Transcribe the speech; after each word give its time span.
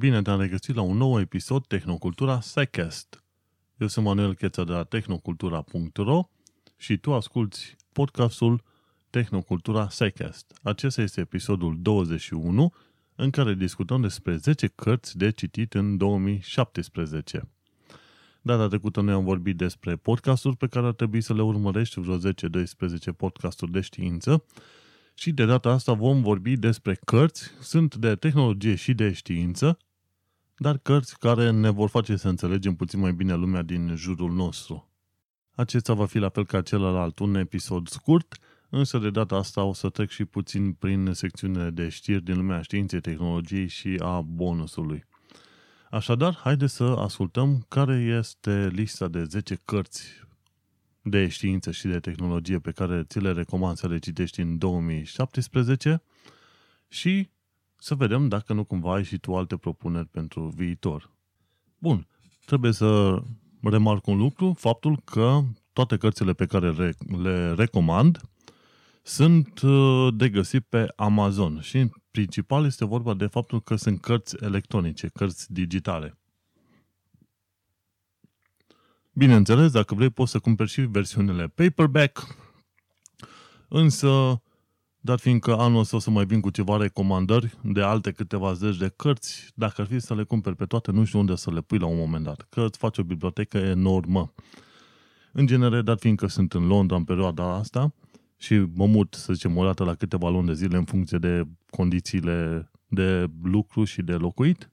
Bine 0.00 0.22
te-am 0.22 0.40
regăsit 0.40 0.74
la 0.74 0.82
un 0.82 0.96
nou 0.96 1.20
episod 1.20 1.66
Tehnocultura 1.66 2.40
SciCast. 2.40 3.24
Eu 3.76 3.86
sunt 3.86 4.04
Manuel 4.04 4.34
Cheța 4.34 4.64
de 4.64 4.72
la 4.72 4.84
tehnocultura.ro 4.84 6.28
și 6.76 6.96
tu 6.96 7.14
asculti 7.14 7.76
podcastul 7.92 8.62
Tehnocultura 9.10 9.88
SciCast. 9.88 10.58
Acesta 10.62 11.02
este 11.02 11.20
episodul 11.20 11.76
21 11.80 12.72
în 13.14 13.30
care 13.30 13.54
discutăm 13.54 14.00
despre 14.00 14.36
10 14.36 14.66
cărți 14.66 15.16
de 15.16 15.30
citit 15.30 15.74
în 15.74 15.96
2017. 15.96 17.48
Data 18.42 18.68
trecută 18.68 19.00
noi 19.00 19.14
am 19.14 19.24
vorbit 19.24 19.56
despre 19.56 19.96
podcasturi 19.96 20.56
pe 20.56 20.66
care 20.66 20.86
ar 20.86 20.92
trebui 20.92 21.20
să 21.20 21.34
le 21.34 21.42
urmărești, 21.42 22.00
vreo 22.00 22.18
10-12 22.18 22.22
podcasturi 23.16 23.70
de 23.70 23.80
știință, 23.80 24.44
și 25.14 25.32
de 25.32 25.44
data 25.44 25.70
asta 25.70 25.92
vom 25.92 26.22
vorbi 26.22 26.56
despre 26.56 26.94
cărți, 27.04 27.50
sunt 27.60 27.94
de 27.94 28.14
tehnologie 28.14 28.74
și 28.74 28.94
de 28.94 29.12
știință, 29.12 29.78
dar 30.62 30.78
cărți 30.78 31.18
care 31.18 31.50
ne 31.50 31.70
vor 31.70 31.88
face 31.88 32.16
să 32.16 32.28
înțelegem 32.28 32.74
puțin 32.74 33.00
mai 33.00 33.12
bine 33.12 33.34
lumea 33.34 33.62
din 33.62 33.94
jurul 33.96 34.32
nostru. 34.32 34.90
Acesta 35.54 35.94
va 35.94 36.06
fi 36.06 36.18
la 36.18 36.28
fel 36.28 36.46
ca 36.46 36.62
celălalt 36.62 37.18
un 37.18 37.34
episod 37.34 37.88
scurt, 37.88 38.38
însă 38.68 38.98
de 38.98 39.10
data 39.10 39.36
asta 39.36 39.62
o 39.62 39.72
să 39.72 39.88
trec 39.88 40.10
și 40.10 40.24
puțin 40.24 40.72
prin 40.72 41.12
secțiunile 41.12 41.70
de 41.70 41.88
știri 41.88 42.22
din 42.22 42.36
lumea 42.36 42.62
științei, 42.62 43.00
tehnologiei 43.00 43.68
și 43.68 43.98
a 44.02 44.20
bonusului. 44.20 45.04
Așadar, 45.90 46.34
haideți 46.34 46.74
să 46.74 46.84
ascultăm 46.84 47.64
care 47.68 47.94
este 47.94 48.68
lista 48.72 49.08
de 49.08 49.24
10 49.24 49.60
cărți 49.64 50.04
de 51.02 51.28
știință 51.28 51.70
și 51.70 51.86
de 51.86 52.00
tehnologie 52.00 52.58
pe 52.58 52.70
care 52.70 53.04
ți 53.04 53.20
le 53.20 53.32
recomand 53.32 53.76
să 53.76 53.88
le 53.88 53.98
citești 53.98 54.40
în 54.40 54.58
2017 54.58 56.02
și 56.88 57.30
să 57.80 57.94
vedem 57.94 58.28
dacă 58.28 58.52
nu 58.52 58.64
cumva 58.64 58.94
ai 58.94 59.04
și 59.04 59.18
tu 59.18 59.36
alte 59.36 59.56
propuneri 59.56 60.06
pentru 60.06 60.52
viitor. 60.56 61.10
Bun, 61.78 62.06
trebuie 62.44 62.72
să 62.72 63.22
remarc 63.62 64.06
un 64.06 64.16
lucru, 64.16 64.52
faptul 64.58 65.00
că 65.04 65.40
toate 65.72 65.96
cărțile 65.96 66.32
pe 66.32 66.46
care 66.46 66.94
le 67.22 67.52
recomand 67.52 68.20
sunt 69.02 69.60
uh, 69.60 70.14
de 70.14 70.28
găsit 70.28 70.64
pe 70.68 70.92
Amazon 70.96 71.60
și 71.60 71.78
în 71.78 71.90
principal 72.10 72.64
este 72.64 72.84
vorba 72.84 73.14
de 73.14 73.26
faptul 73.26 73.60
că 73.62 73.76
sunt 73.76 74.00
cărți 74.00 74.36
electronice, 74.40 75.08
cărți 75.08 75.52
digitale. 75.52 76.18
Bineînțeles, 79.12 79.70
dacă 79.72 79.94
vrei, 79.94 80.10
poți 80.10 80.30
să 80.30 80.38
cumperi 80.38 80.70
și 80.70 80.80
versiunile 80.80 81.48
paperback, 81.48 82.36
însă, 83.68 84.42
dar 85.00 85.18
fiindcă 85.18 85.56
anul 85.56 85.80
ăsta 85.80 85.96
o 85.96 85.98
să 85.98 86.10
mai 86.10 86.24
vin 86.24 86.40
cu 86.40 86.50
ceva 86.50 86.76
recomandări 86.76 87.58
de 87.62 87.82
alte 87.82 88.10
câteva 88.12 88.52
zeci 88.52 88.76
de 88.76 88.92
cărți, 88.96 89.50
dacă 89.54 89.80
ar 89.80 89.86
fi 89.86 89.98
să 89.98 90.14
le 90.14 90.22
cumperi 90.22 90.56
pe 90.56 90.64
toate, 90.64 90.90
nu 90.90 91.04
știu 91.04 91.18
unde 91.18 91.36
să 91.36 91.50
le 91.50 91.60
pui 91.60 91.78
la 91.78 91.86
un 91.86 91.96
moment 91.96 92.24
dat, 92.24 92.46
că 92.50 92.64
îți 92.64 92.78
faci 92.78 92.98
o 92.98 93.02
bibliotecă 93.02 93.58
enormă. 93.58 94.32
În 95.32 95.46
genere, 95.46 95.82
dar 95.82 95.96
fiindcă 95.98 96.26
sunt 96.26 96.52
în 96.52 96.66
Londra 96.66 96.96
în 96.96 97.04
perioada 97.04 97.54
asta 97.54 97.94
și 98.36 98.54
mă 98.74 98.86
mut, 98.86 99.14
să 99.14 99.32
zicem, 99.32 99.56
o 99.56 99.64
dată 99.64 99.84
la 99.84 99.94
câteva 99.94 100.28
luni 100.28 100.46
de 100.46 100.54
zile 100.54 100.76
în 100.76 100.84
funcție 100.84 101.18
de 101.18 101.42
condițiile 101.70 102.70
de 102.88 103.30
lucru 103.42 103.84
și 103.84 104.02
de 104.02 104.12
locuit, 104.12 104.70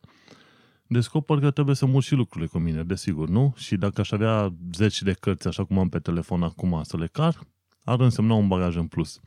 descoper 0.87 1.39
că 1.39 1.51
trebuie 1.51 1.75
să 1.75 1.85
mut 1.85 2.03
și 2.03 2.13
lucrurile 2.13 2.49
cu 2.49 2.57
mine, 2.57 2.83
desigur, 2.83 3.29
nu? 3.29 3.53
Și 3.57 3.75
dacă 3.75 4.01
aș 4.01 4.11
avea 4.11 4.53
zeci 4.73 5.01
de 5.01 5.13
cărți, 5.19 5.47
așa 5.47 5.63
cum 5.63 5.79
am 5.79 5.89
pe 5.89 5.99
telefon 5.99 6.43
acum, 6.43 6.79
să 6.83 6.97
le 6.97 7.07
car, 7.07 7.47
ar 7.83 7.99
însemna 7.99 8.33
un 8.33 8.47
bagaj 8.47 8.75
în 8.75 8.87
plus. 8.87 9.19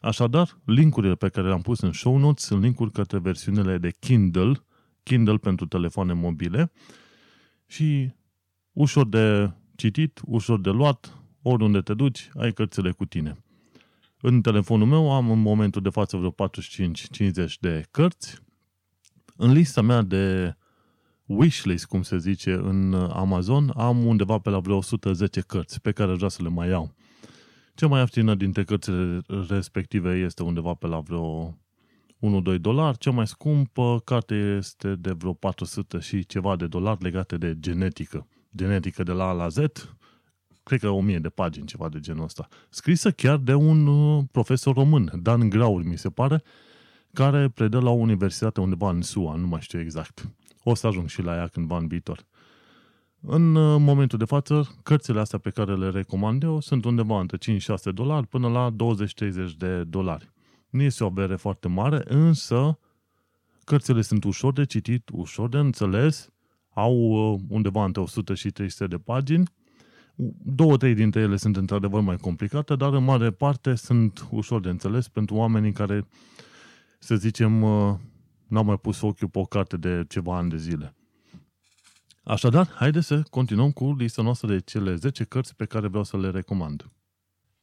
Așadar, 0.00 0.58
linkurile 0.64 1.14
pe 1.14 1.28
care 1.28 1.46
le-am 1.46 1.60
pus 1.60 1.80
în 1.80 1.92
show 1.92 2.18
notes 2.18 2.44
sunt 2.44 2.62
linkuri 2.62 2.92
către 2.92 3.18
versiunile 3.18 3.78
de 3.78 3.90
Kindle, 3.98 4.52
Kindle 5.02 5.36
pentru 5.36 5.66
telefoane 5.66 6.12
mobile 6.12 6.72
și 7.66 8.10
ușor 8.72 9.06
de 9.06 9.52
citit, 9.76 10.20
ușor 10.24 10.60
de 10.60 10.70
luat, 10.70 11.18
oriunde 11.42 11.80
te 11.80 11.94
duci, 11.94 12.30
ai 12.34 12.52
cărțile 12.52 12.90
cu 12.90 13.04
tine. 13.04 13.36
În 14.20 14.40
telefonul 14.40 14.86
meu 14.86 15.12
am 15.12 15.30
în 15.30 15.40
momentul 15.40 15.82
de 15.82 15.88
față 15.88 16.16
vreo 16.16 16.48
45-50 16.48 17.58
de 17.60 17.84
cărți. 17.90 18.42
În 19.36 19.52
lista 19.52 19.80
mea 19.80 20.02
de 20.02 20.56
wishlist, 21.26 21.86
cum 21.86 22.02
se 22.02 22.18
zice, 22.18 22.52
în 22.52 22.94
Amazon, 22.94 23.72
am 23.76 24.06
undeva 24.06 24.38
pe 24.38 24.50
la 24.50 24.58
vreo 24.58 24.76
110 24.76 25.40
cărți 25.40 25.80
pe 25.80 25.92
care 25.92 26.12
vreau 26.12 26.28
să 26.28 26.42
le 26.42 26.48
mai 26.48 26.68
iau. 26.68 26.94
Cea 27.78 27.86
mai 27.86 28.00
ieftină 28.00 28.34
dintre 28.34 28.64
cărțile 28.64 29.20
respective 29.48 30.14
este 30.14 30.42
undeva 30.42 30.74
pe 30.74 30.86
la 30.86 31.00
vreo 31.00 31.58
1-2 32.56 32.60
dolari. 32.60 32.98
Cea 32.98 33.10
mai 33.10 33.26
scumpă 33.26 34.00
carte 34.04 34.34
este 34.34 34.94
de 34.94 35.10
vreo 35.10 35.32
400 35.32 35.98
și 35.98 36.26
ceva 36.26 36.56
de 36.56 36.66
dolari 36.66 37.02
legate 37.02 37.36
de 37.36 37.56
genetică. 37.60 38.26
Genetică 38.56 39.02
de 39.02 39.12
la 39.12 39.28
A 39.28 39.32
la 39.32 39.48
Z, 39.48 39.56
cred 40.62 40.80
că 40.80 40.88
1000 40.88 41.18
de 41.18 41.28
pagini, 41.28 41.66
ceva 41.66 41.88
de 41.88 42.00
genul 42.00 42.24
ăsta. 42.24 42.48
Scrisă 42.68 43.10
chiar 43.10 43.36
de 43.36 43.54
un 43.54 43.86
uh, 43.86 44.24
profesor 44.32 44.74
român, 44.74 45.12
Dan 45.22 45.48
Graul, 45.48 45.82
mi 45.82 45.98
se 45.98 46.10
pare, 46.10 46.42
care 47.12 47.48
predă 47.48 47.80
la 47.80 47.90
o 47.90 47.94
universitate 47.94 48.60
undeva 48.60 48.90
în 48.90 49.02
SUA, 49.02 49.34
nu 49.34 49.46
mai 49.46 49.60
știu 49.60 49.80
exact. 49.80 50.30
O 50.62 50.74
să 50.74 50.86
ajung 50.86 51.08
și 51.08 51.22
la 51.22 51.34
ea 51.34 51.46
cândva 51.46 51.76
în 51.76 51.86
viitor. 51.86 52.26
În 53.20 53.54
uh, 53.54 53.76
momentul 53.80 54.18
de 54.18 54.24
față, 54.24 54.78
cărțile 54.82 55.20
astea 55.20 55.38
pe 55.38 55.50
care 55.50 55.76
le 55.76 55.90
recomand 55.90 56.42
eu 56.42 56.60
sunt 56.60 56.84
undeva 56.84 57.20
între 57.20 57.38
5-6 57.56 57.58
dolari 57.94 58.26
până 58.26 58.48
la 58.48 58.70
20-30 58.70 58.74
de 59.56 59.84
dolari. 59.84 60.30
Nu 60.70 60.82
este 60.82 61.04
o 61.04 61.10
bere 61.10 61.36
foarte 61.36 61.68
mare, 61.68 62.02
însă 62.04 62.78
cărțile 63.64 64.02
sunt 64.02 64.24
ușor 64.24 64.52
de 64.52 64.64
citit, 64.64 65.08
ușor 65.12 65.48
de 65.48 65.58
înțeles, 65.58 66.32
au 66.70 66.94
uh, 66.94 67.40
undeva 67.48 67.84
între 67.84 68.02
100 68.02 68.34
și 68.34 68.50
300 68.50 68.86
de 68.86 68.96
pagini. 68.96 69.46
Două, 70.44 70.76
trei 70.76 70.94
dintre 70.94 71.20
ele 71.20 71.36
sunt 71.36 71.56
într-adevăr 71.56 72.00
mai 72.00 72.16
complicate, 72.16 72.76
dar 72.76 72.92
în 72.92 73.04
mare 73.04 73.30
parte 73.30 73.74
sunt 73.74 74.28
ușor 74.30 74.60
de 74.60 74.68
înțeles 74.68 75.08
pentru 75.08 75.34
oamenii 75.34 75.72
care, 75.72 76.06
să 76.98 77.14
zicem, 77.14 77.62
uh, 77.62 77.94
n-au 78.46 78.64
mai 78.64 78.76
pus 78.78 79.00
ochiul 79.00 79.28
pe 79.28 79.38
o 79.38 79.44
carte 79.44 79.76
de 79.76 80.04
ceva 80.08 80.36
ani 80.36 80.50
de 80.50 80.56
zile. 80.56 80.97
Așadar, 82.28 82.68
haide 82.74 83.00
să 83.00 83.22
continuăm 83.30 83.70
cu 83.70 83.94
lista 83.98 84.22
noastră 84.22 84.48
de 84.48 84.60
cele 84.60 84.94
10 84.94 85.24
cărți 85.24 85.56
pe 85.56 85.64
care 85.64 85.88
vreau 85.88 86.04
să 86.04 86.18
le 86.18 86.30
recomand. 86.30 86.90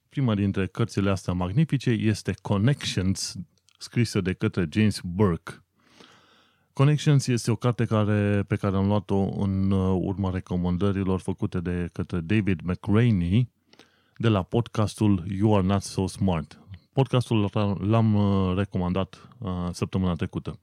Prima 0.10 0.36
dintre 0.36 0.68
cărțile 0.68 1.10
astea 1.10 1.34
magnifice 1.34 1.90
este 1.90 2.34
Connections, 2.42 3.36
scrisă 3.78 4.22
de 4.22 4.34
către 4.34 4.68
James 4.72 5.00
Burke. 5.04 5.52
Connections 6.74 7.28
este 7.28 7.52
o 7.52 7.56
carte 7.56 7.86
care, 7.86 8.44
pe 8.48 8.56
care 8.56 8.76
am 8.76 8.88
luat-o 8.88 9.42
în 9.42 9.72
urma 9.72 10.30
recomandărilor 10.30 11.20
făcute 11.20 11.60
de 11.60 11.90
către 11.94 12.20
David 12.20 12.62
McRaney 12.64 13.52
de 14.18 14.28
la 14.28 14.44
podcastul 14.44 15.26
You 15.28 15.56
Are 15.56 15.66
Not 15.66 15.82
So 15.82 16.08
Smart. 16.08 16.60
Podcastul 16.94 17.50
l-am 17.82 18.18
recomandat 18.56 19.28
uh, 19.38 19.52
săptămâna 19.72 20.14
trecută. 20.14 20.60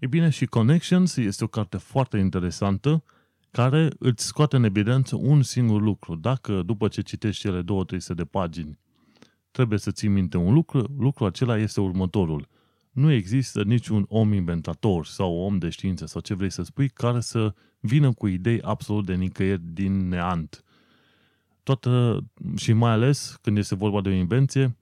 E 0.00 0.06
bine, 0.06 0.28
și 0.28 0.46
Connections 0.46 1.16
este 1.16 1.44
o 1.44 1.46
carte 1.46 1.76
foarte 1.76 2.18
interesantă 2.18 3.04
care 3.50 3.88
îți 3.98 4.24
scoate 4.24 4.56
în 4.56 4.64
evidență 4.64 5.16
un 5.16 5.42
singur 5.42 5.82
lucru. 5.82 6.14
Dacă 6.14 6.62
după 6.62 6.88
ce 6.88 7.00
citești 7.00 7.40
cele 7.40 7.62
2-300 7.62 7.64
de 8.14 8.24
pagini 8.24 8.78
trebuie 9.50 9.78
să 9.78 9.90
ții 9.90 10.08
minte 10.08 10.36
un 10.36 10.52
lucru, 10.52 10.94
lucrul 10.98 11.26
acela 11.26 11.58
este 11.58 11.80
următorul. 11.80 12.48
Nu 12.92 13.10
există 13.10 13.62
niciun 13.62 14.04
om 14.08 14.32
inventator 14.32 15.06
sau 15.06 15.34
om 15.34 15.58
de 15.58 15.68
știință 15.68 16.06
sau 16.06 16.20
ce 16.20 16.34
vrei 16.34 16.50
să 16.50 16.62
spui 16.62 16.88
care 16.88 17.20
să 17.20 17.54
vină 17.80 18.12
cu 18.12 18.26
idei 18.26 18.60
absolut 18.60 19.06
de 19.06 19.14
nicăieri 19.14 19.62
din 19.64 20.08
neant. 20.08 20.64
Toată, 21.62 22.20
și 22.56 22.72
mai 22.72 22.90
ales 22.90 23.38
când 23.42 23.56
este 23.56 23.74
vorba 23.74 24.00
de 24.00 24.08
o 24.08 24.12
invenție, 24.12 24.76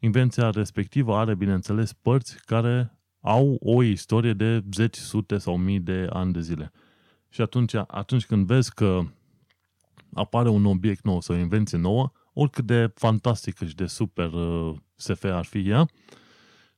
invenția 0.00 0.50
respectivă 0.50 1.16
are, 1.16 1.34
bineînțeles, 1.34 1.92
părți 1.92 2.44
care 2.44 2.98
au 3.20 3.56
o 3.60 3.82
istorie 3.82 4.32
de 4.32 4.64
zeci, 4.72 4.96
sute 4.96 5.38
sau 5.38 5.56
mii 5.56 5.80
de 5.80 6.06
ani 6.10 6.32
de 6.32 6.40
zile. 6.40 6.72
Și 7.34 7.40
atunci, 7.40 7.74
atunci 7.74 8.26
când 8.26 8.46
vezi 8.46 8.74
că 8.74 9.00
apare 10.12 10.48
un 10.48 10.64
obiect 10.64 11.04
nou 11.04 11.20
sau 11.20 11.36
o 11.36 11.38
invenție 11.38 11.78
nouă, 11.78 12.12
oricât 12.32 12.66
de 12.66 12.92
fantastică 12.94 13.64
și 13.64 13.74
de 13.74 13.86
super 13.86 14.32
uh, 14.32 14.76
SF 14.94 15.24
ar 15.24 15.44
fi 15.44 15.68
ea, 15.68 15.88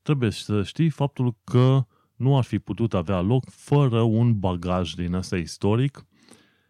trebuie 0.02 0.30
să 0.30 0.62
știi 0.62 0.90
faptul 0.90 1.36
că 1.44 1.86
nu 2.14 2.36
ar 2.36 2.44
fi 2.44 2.58
putut 2.58 2.94
avea 2.94 3.20
loc 3.20 3.50
fără 3.50 4.00
un 4.00 4.38
bagaj 4.38 4.92
din 4.92 5.12
ăsta 5.12 5.36
istoric 5.36 6.06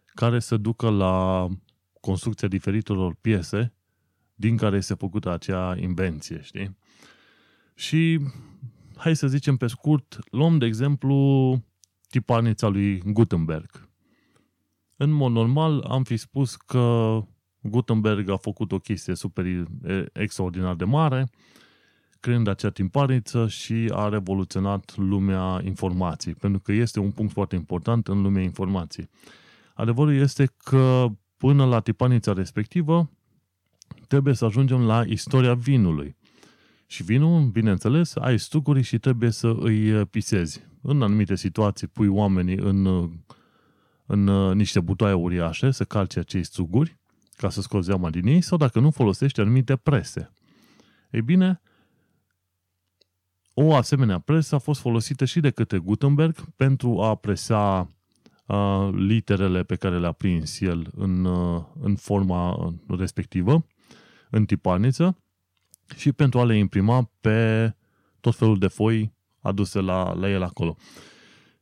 care 0.05 0.39
să 0.39 0.57
ducă 0.57 0.89
la 0.89 1.47
construcția 2.01 2.47
diferitelor 2.47 3.15
piese 3.21 3.73
din 4.35 4.57
care 4.57 4.77
este 4.77 4.93
făcută 4.93 5.31
acea 5.31 5.77
invenție, 5.77 6.41
știi? 6.41 6.77
Și 7.75 8.19
hai 8.95 9.15
să 9.15 9.27
zicem 9.27 9.57
pe 9.57 9.67
scurt, 9.67 10.19
luăm 10.31 10.57
de 10.57 10.65
exemplu 10.65 11.15
tipanița 12.09 12.67
lui 12.67 12.99
Gutenberg. 12.99 13.89
În 14.95 15.09
mod 15.09 15.31
normal 15.31 15.81
am 15.81 16.03
fi 16.03 16.17
spus 16.17 16.55
că 16.55 17.19
Gutenberg 17.61 18.29
a 18.29 18.35
făcut 18.35 18.71
o 18.71 18.79
chestie 18.79 19.15
super 19.15 19.45
extraordinar 20.13 20.75
de 20.75 20.83
mare, 20.83 21.29
creând 22.19 22.47
acea 22.47 22.69
timpaniță 22.69 23.47
și 23.47 23.89
a 23.93 24.09
revoluționat 24.09 24.95
lumea 24.95 25.61
informației, 25.63 26.35
pentru 26.35 26.59
că 26.59 26.71
este 26.71 26.99
un 26.99 27.11
punct 27.11 27.33
foarte 27.33 27.55
important 27.55 28.07
în 28.07 28.21
lumea 28.21 28.43
informației. 28.43 29.09
Adevărul 29.73 30.15
este 30.15 30.49
că 30.57 31.07
până 31.37 31.65
la 31.65 31.79
tipanița 31.79 32.33
respectivă 32.33 33.09
trebuie 34.07 34.33
să 34.33 34.45
ajungem 34.45 34.81
la 34.81 35.03
istoria 35.05 35.53
vinului. 35.53 36.15
Și 36.85 37.03
vinul, 37.03 37.41
bineînțeles, 37.41 38.15
ai 38.15 38.39
stuguri 38.39 38.81
și 38.81 38.97
trebuie 38.97 39.29
să 39.29 39.55
îi 39.59 40.05
pisezi. 40.05 40.65
În 40.89 41.01
anumite 41.01 41.35
situații 41.35 41.87
pui 41.87 42.07
oamenii 42.07 42.57
în, 42.57 43.09
în 44.05 44.23
niște 44.57 44.79
butoaie 44.79 45.13
uriașe 45.13 45.71
să 45.71 45.83
calce 45.83 46.19
acei 46.19 46.43
stuguri 46.43 46.99
ca 47.35 47.49
să 47.49 47.61
scoți 47.61 47.85
zeama 47.85 48.09
din 48.09 48.27
ei 48.27 48.41
sau 48.41 48.57
dacă 48.57 48.79
nu 48.79 48.91
folosești 48.91 49.39
anumite 49.39 49.75
prese. 49.75 50.33
Ei 51.11 51.21
bine, 51.21 51.61
o 53.53 53.75
asemenea 53.75 54.19
presă 54.19 54.55
a 54.55 54.57
fost 54.57 54.79
folosită 54.79 55.25
și 55.25 55.39
de 55.39 55.49
către 55.49 55.77
Gutenberg 55.77 56.35
pentru 56.55 57.01
a 57.01 57.15
presa 57.15 57.91
uh, 58.45 58.89
literele 58.91 59.63
pe 59.63 59.75
care 59.75 59.99
le-a 59.99 60.11
prins 60.11 60.59
el 60.59 60.91
în, 60.95 61.25
uh, 61.25 61.63
în 61.79 61.95
forma 61.95 62.73
respectivă, 62.87 63.65
în 64.29 64.45
tipaniță, 64.45 65.17
și 65.95 66.11
pentru 66.11 66.39
a 66.39 66.45
le 66.45 66.57
imprima 66.57 67.11
pe 67.21 67.75
tot 68.19 68.35
felul 68.35 68.57
de 68.57 68.67
foi 68.67 69.15
aduse 69.47 69.79
la, 69.79 70.13
la 70.13 70.29
el 70.29 70.43
acolo. 70.43 70.75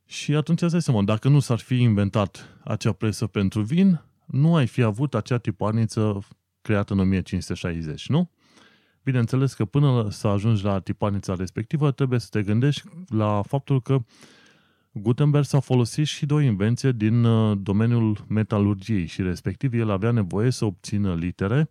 Și 0.04 0.34
atunci 0.34 0.62
îți 0.62 0.72
dai 0.72 0.82
seama, 0.82 1.02
dacă 1.02 1.28
nu 1.28 1.38
s-ar 1.38 1.58
fi 1.58 1.74
inventat 1.74 2.58
acea 2.64 2.92
presă 2.92 3.26
pentru 3.26 3.62
vin, 3.62 4.02
nu 4.26 4.54
ai 4.54 4.66
fi 4.66 4.82
avut 4.82 5.14
acea 5.14 5.38
tipaniță 5.38 6.18
creată 6.62 6.92
în 6.92 6.98
1560, 6.98 8.08
nu? 8.08 8.30
Bineînțeles 9.02 9.54
că 9.54 9.64
până 9.64 10.08
să 10.10 10.26
ajungi 10.26 10.64
la 10.64 10.78
tipanița 10.78 11.34
respectivă, 11.34 11.90
trebuie 11.90 12.18
să 12.18 12.26
te 12.30 12.42
gândești 12.42 12.82
la 13.08 13.42
faptul 13.42 13.82
că 13.82 13.98
Gutenberg 14.92 15.44
s-a 15.44 15.60
folosit 15.60 16.06
și 16.06 16.26
de 16.26 16.34
o 16.34 16.40
invenție 16.40 16.92
din 16.92 17.24
uh, 17.24 17.58
domeniul 17.62 18.24
metalurgiei 18.28 19.06
și 19.06 19.22
respectiv 19.22 19.72
el 19.74 19.90
avea 19.90 20.10
nevoie 20.10 20.50
să 20.50 20.64
obțină 20.64 21.14
litere 21.14 21.70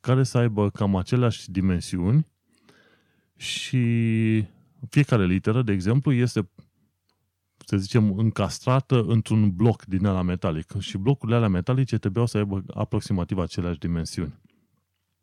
care 0.00 0.22
să 0.22 0.38
aibă 0.38 0.70
cam 0.70 0.96
aceleași 0.96 1.50
dimensiuni 1.50 2.26
și 3.36 3.84
fiecare 4.90 5.26
literă, 5.26 5.62
de 5.62 5.72
exemplu, 5.72 6.12
este 6.12 6.48
să 7.66 7.76
zicem, 7.76 8.18
încastrată 8.18 9.02
într-un 9.02 9.50
bloc 9.50 9.84
din 9.84 10.06
ala 10.06 10.22
metalic. 10.22 10.78
Și 10.78 10.98
blocurile 10.98 11.36
alea 11.36 11.48
metalice 11.48 11.98
trebuiau 11.98 12.26
să 12.26 12.36
aibă 12.36 12.64
aproximativ 12.74 13.38
aceleași 13.38 13.78
dimensiuni. 13.78 14.34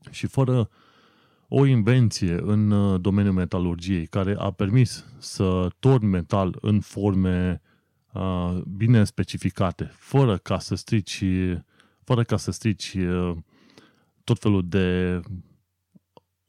Și 0.09 0.27
fără 0.27 0.69
o 1.47 1.65
invenție 1.65 2.39
în 2.41 2.71
uh, 2.71 3.01
domeniul 3.01 3.33
metalurgiei 3.33 4.05
care 4.05 4.35
a 4.37 4.51
permis 4.51 5.05
să 5.17 5.67
torni 5.79 6.07
metal 6.07 6.57
în 6.61 6.79
forme 6.79 7.61
uh, 8.13 8.61
bine 8.77 9.03
specificate, 9.03 9.91
fără 9.93 10.37
ca 10.37 10.59
să 10.59 10.75
strici, 10.75 11.23
fără 12.03 12.23
ca 12.23 12.37
să 12.37 12.51
strici 12.51 12.93
uh, 12.93 13.37
tot 14.23 14.39
felul 14.39 14.67
de 14.67 15.19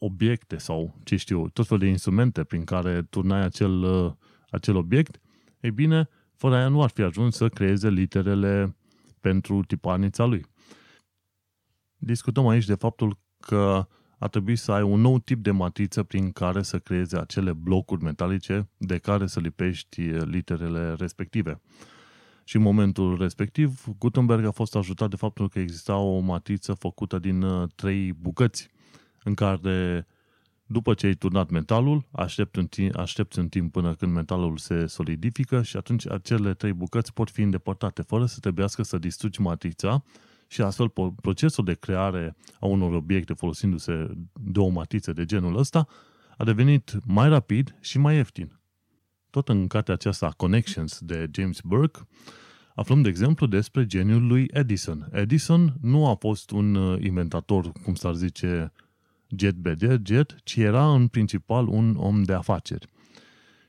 obiecte 0.05 0.57
sau, 0.57 0.95
ce 1.05 1.17
știu, 1.17 1.49
tot 1.49 1.67
felul 1.67 1.83
de 1.83 1.89
instrumente 1.89 2.45
prin 2.45 2.65
care 2.65 3.03
turnai 3.03 3.45
acel, 3.45 3.83
uh, 3.83 4.13
acel 4.51 4.77
obiect, 4.77 5.21
ei 5.61 5.71
bine, 5.71 6.09
fără 6.35 6.55
aia 6.55 6.69
nu 6.69 6.83
ar 6.83 6.91
fi 6.91 7.03
ajuns 7.03 7.37
să 7.37 7.49
creeze 7.49 7.91
literele 7.91 8.77
pentru 9.21 9.63
tipanița 9.63 10.25
lui. 10.25 10.47
Discutăm 11.97 12.47
aici 12.47 12.65
de 12.65 12.75
faptul 12.75 13.19
că 13.41 13.87
ar 14.19 14.29
trebui 14.29 14.57
să 14.57 14.73
ai 14.73 14.83
un 14.83 15.01
nou 15.01 15.19
tip 15.19 15.43
de 15.43 15.51
matriță 15.51 16.03
prin 16.03 16.31
care 16.31 16.63
să 16.63 16.79
creeze 16.79 17.19
acele 17.19 17.53
blocuri 17.53 18.03
metalice 18.03 18.69
de 18.77 18.99
care 18.99 19.27
să 19.27 19.41
lipești 19.41 20.01
literele 20.11 20.95
respective. 20.95 21.61
Și 22.45 22.57
în 22.57 22.63
momentul 22.63 23.19
respectiv, 23.19 23.85
Gutenberg 23.99 24.45
a 24.45 24.51
fost 24.51 24.77
ajutat 24.77 25.11
de 25.11 25.17
faptul 25.17 25.49
că 25.49 25.59
exista 25.59 25.97
o 25.97 26.19
matriță 26.19 26.75
făcută 26.75 27.19
din 27.19 27.43
uh, 27.43 27.69
trei 27.75 28.13
bucăți, 28.13 28.71
în 29.25 29.35
care 29.35 30.07
după 30.67 30.95
ce 30.95 31.07
ai 31.07 31.15
turnat 31.15 31.51
metalul, 31.51 32.05
aștepți 32.11 32.59
un, 32.59 32.67
timp, 32.67 32.97
aștepți 32.97 33.39
un 33.39 33.49
timp 33.49 33.73
până 33.73 33.95
când 33.95 34.13
metalul 34.13 34.57
se 34.57 34.87
solidifică 34.87 35.63
și 35.63 35.77
atunci 35.77 36.09
acele 36.09 36.55
trei 36.55 36.73
bucăți 36.73 37.13
pot 37.13 37.31
fi 37.31 37.41
îndepărtate 37.41 38.03
fără 38.03 38.27
să 38.27 38.41
trebuiască 38.41 38.83
să 38.83 38.99
distrugi 38.99 39.41
matrița 39.41 40.05
și 40.47 40.63
astfel 40.63 40.93
procesul 41.21 41.65
de 41.65 41.75
creare 41.75 42.37
a 42.61 42.67
unor 42.67 42.93
obiecte 42.93 43.33
folosindu-se 43.33 44.11
de 44.33 44.59
o 44.59 44.69
matriță 44.69 45.13
de 45.13 45.25
genul 45.25 45.57
ăsta 45.57 45.87
a 46.37 46.45
devenit 46.45 46.99
mai 47.05 47.29
rapid 47.29 47.77
și 47.81 47.99
mai 47.99 48.15
ieftin. 48.17 48.61
Tot 49.31 49.49
în 49.49 49.67
cartea 49.67 49.95
aceasta 49.95 50.29
Connections 50.37 50.99
de 51.01 51.31
James 51.31 51.61
Burke, 51.61 51.99
aflăm 52.75 53.03
de 53.03 53.09
exemplu 53.09 53.47
despre 53.47 53.87
geniul 53.87 54.27
lui 54.27 54.49
Edison. 54.51 55.09
Edison 55.13 55.75
nu 55.81 56.09
a 56.09 56.15
fost 56.15 56.51
un 56.51 56.75
uh, 56.75 57.03
inventator, 57.05 57.73
cum 57.73 57.95
s-ar 57.95 58.15
zice, 58.15 58.73
jet 59.37 59.55
be 59.55 59.77
jet, 60.05 60.37
ci 60.45 60.57
era 60.57 60.95
în 60.95 61.07
principal 61.07 61.69
un 61.69 61.95
om 61.99 62.23
de 62.23 62.33
afaceri. 62.33 62.87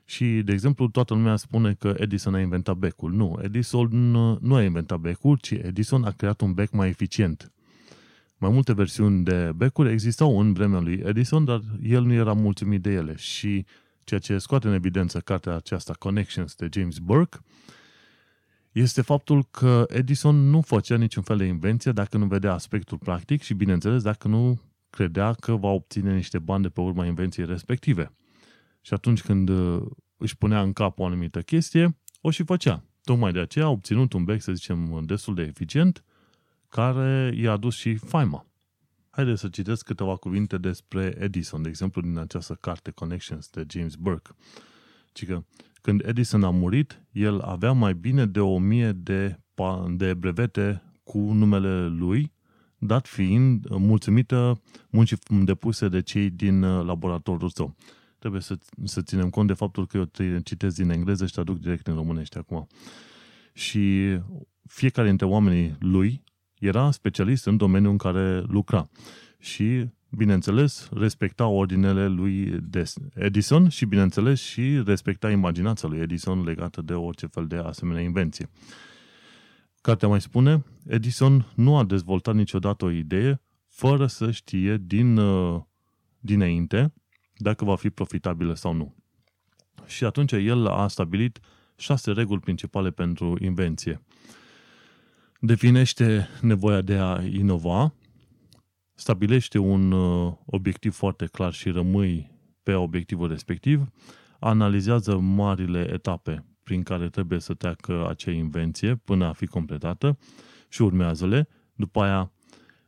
Și, 0.04 0.24
de 0.24 0.52
exemplu, 0.52 0.88
toată 0.88 1.14
lumea 1.14 1.36
spune 1.36 1.74
că 1.74 1.94
Edison 1.98 2.34
a 2.34 2.40
inventat 2.40 2.76
becul. 2.76 3.12
Nu, 3.12 3.38
Edison 3.42 3.88
nu 4.40 4.54
a 4.54 4.62
inventat 4.62 4.98
becul, 4.98 5.38
ci 5.38 5.50
Edison 5.50 6.04
a 6.04 6.10
creat 6.10 6.40
un 6.40 6.52
bec 6.52 6.70
mai 6.70 6.88
eficient. 6.88 7.52
Mai 8.38 8.50
multe 8.50 8.72
versiuni 8.72 9.24
de 9.24 9.52
becuri 9.56 9.92
existau 9.92 10.40
în 10.40 10.52
vremea 10.52 10.80
lui 10.80 11.02
Edison, 11.04 11.44
dar 11.44 11.60
el 11.82 12.02
nu 12.02 12.12
era 12.12 12.32
mulțumit 12.32 12.82
de 12.82 12.90
ele. 12.90 13.16
Și 13.16 13.64
ceea 14.04 14.20
ce 14.20 14.38
scoate 14.38 14.68
în 14.68 14.74
evidență 14.74 15.20
cartea 15.20 15.54
aceasta 15.54 15.92
Connections 15.92 16.54
de 16.54 16.68
James 16.72 16.98
Burke 16.98 17.38
este 18.72 19.02
faptul 19.02 19.46
că 19.50 19.84
Edison 19.88 20.36
nu 20.50 20.60
făcea 20.60 20.96
niciun 20.96 21.22
fel 21.22 21.36
de 21.36 21.44
invenție 21.44 21.92
dacă 21.92 22.16
nu 22.16 22.26
vedea 22.26 22.52
aspectul 22.52 22.98
practic 22.98 23.42
și, 23.42 23.54
bineînțeles, 23.54 24.02
dacă 24.02 24.28
nu 24.28 24.60
credea 24.94 25.32
că 25.32 25.56
va 25.56 25.68
obține 25.68 26.14
niște 26.14 26.38
bani 26.38 26.62
de 26.62 26.68
pe 26.68 26.80
urma 26.80 27.06
invenției 27.06 27.46
respective. 27.46 28.16
Și 28.80 28.94
atunci 28.94 29.22
când 29.22 29.48
uh, 29.48 29.82
își 30.16 30.36
punea 30.36 30.62
în 30.62 30.72
cap 30.72 30.98
o 30.98 31.06
anumită 31.06 31.42
chestie, 31.42 31.98
o 32.20 32.30
și 32.30 32.44
făcea. 32.44 32.84
Tocmai 33.02 33.32
de 33.32 33.38
aceea 33.38 33.64
a 33.64 33.68
obținut 33.68 34.12
un 34.12 34.24
bec, 34.24 34.40
să 34.40 34.52
zicem, 34.52 35.02
destul 35.04 35.34
de 35.34 35.42
eficient, 35.42 36.04
care 36.68 37.32
i-a 37.36 37.52
adus 37.52 37.74
și 37.74 37.94
faima. 37.94 38.46
Haideți 39.10 39.40
să 39.40 39.48
citesc 39.48 39.84
câteva 39.84 40.16
cuvinte 40.16 40.58
despre 40.58 41.16
Edison, 41.18 41.62
de 41.62 41.68
exemplu, 41.68 42.00
din 42.00 42.18
această 42.18 42.54
carte 42.54 42.90
Connections 42.90 43.48
de 43.48 43.64
James 43.68 43.94
Burke. 43.94 44.30
Ci 45.12 45.26
că 45.26 45.44
când 45.80 46.02
Edison 46.06 46.44
a 46.44 46.50
murit, 46.50 47.02
el 47.12 47.40
avea 47.40 47.72
mai 47.72 47.94
bine 47.94 48.26
de 48.26 48.40
o 48.40 48.58
mie 48.58 48.92
de, 48.92 49.40
de 49.88 50.14
brevete 50.14 50.82
cu 51.02 51.18
numele 51.18 51.86
lui, 51.86 52.32
dat 52.86 53.06
fiind 53.06 53.66
mulțumită 53.68 54.60
muncii 54.90 55.18
depuse 55.28 55.88
de 55.88 56.02
cei 56.02 56.30
din 56.30 56.62
uh, 56.62 56.84
laboratorul 56.84 57.48
său. 57.48 57.76
Trebuie 58.18 58.40
să, 58.40 58.58
să 58.84 59.02
ținem 59.02 59.30
cont 59.30 59.46
de 59.46 59.52
faptul 59.52 59.86
că 59.86 59.96
eu 59.96 60.04
te 60.04 60.40
citesc 60.44 60.76
din 60.76 60.90
engleză 60.90 61.26
și 61.26 61.32
traduc 61.32 61.58
direct 61.58 61.86
în 61.86 61.94
românește 61.94 62.38
acum. 62.38 62.66
Și 63.52 64.16
fiecare 64.66 65.08
dintre 65.08 65.26
oamenii 65.26 65.76
lui 65.78 66.22
era 66.58 66.90
specialist 66.90 67.46
în 67.46 67.56
domeniul 67.56 67.90
în 67.90 67.96
care 67.96 68.42
lucra. 68.46 68.88
Și, 69.38 69.86
bineînțeles, 70.10 70.88
respecta 70.92 71.46
ordinele 71.46 72.08
lui 72.08 72.60
Edison 73.14 73.68
și, 73.68 73.84
bineînțeles, 73.84 74.40
și 74.40 74.82
respecta 74.86 75.30
imaginația 75.30 75.88
lui 75.88 76.00
Edison 76.00 76.42
legată 76.44 76.82
de 76.82 76.92
orice 76.92 77.26
fel 77.26 77.46
de 77.46 77.56
asemenea 77.56 78.02
invenție. 78.02 78.48
Cartea 79.84 80.08
mai 80.08 80.20
spune, 80.20 80.64
Edison 80.86 81.52
nu 81.54 81.76
a 81.76 81.84
dezvoltat 81.84 82.34
niciodată 82.34 82.84
o 82.84 82.90
idee 82.90 83.40
fără 83.68 84.06
să 84.06 84.30
știe 84.30 84.76
din, 84.80 85.16
uh, 85.16 85.62
dinainte 86.18 86.92
dacă 87.36 87.64
va 87.64 87.76
fi 87.76 87.90
profitabilă 87.90 88.54
sau 88.54 88.72
nu. 88.72 88.94
Și 89.86 90.04
atunci 90.04 90.32
el 90.32 90.66
a 90.66 90.88
stabilit 90.88 91.40
șase 91.76 92.12
reguli 92.12 92.40
principale 92.40 92.90
pentru 92.90 93.36
invenție. 93.40 94.02
Definește 95.40 96.28
nevoia 96.40 96.80
de 96.80 96.94
a 96.94 97.22
inova, 97.22 97.94
stabilește 98.94 99.58
un 99.58 99.92
uh, 99.92 100.32
obiectiv 100.46 100.94
foarte 100.94 101.26
clar 101.26 101.52
și 101.52 101.70
rămâi 101.70 102.30
pe 102.62 102.74
obiectivul 102.74 103.28
respectiv, 103.28 103.86
analizează 104.38 105.18
marile 105.18 105.90
etape 105.92 106.53
prin 106.64 106.82
care 106.82 107.08
trebuie 107.08 107.40
să 107.40 107.54
treacă 107.54 108.08
acea 108.08 108.30
invenție 108.30 108.94
până 108.94 109.24
a 109.24 109.32
fi 109.32 109.46
completată 109.46 110.18
și 110.68 110.82
urmează-le. 110.82 111.48
După 111.74 112.02
aia 112.02 112.32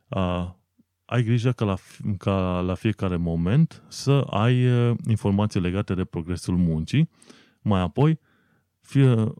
a, 0.07 0.57
ai 1.05 1.23
grijă 1.23 1.51
ca 1.51 1.65
la, 1.65 1.75
ca 2.17 2.59
la 2.59 2.73
fiecare 2.73 3.15
moment 3.15 3.83
să 3.87 4.11
ai 4.29 4.65
informații 5.07 5.59
legate 5.59 5.93
de 5.93 6.03
progresul 6.03 6.57
muncii. 6.57 7.09
Mai 7.61 7.81
apoi, 7.81 8.19
fie, 8.81 9.33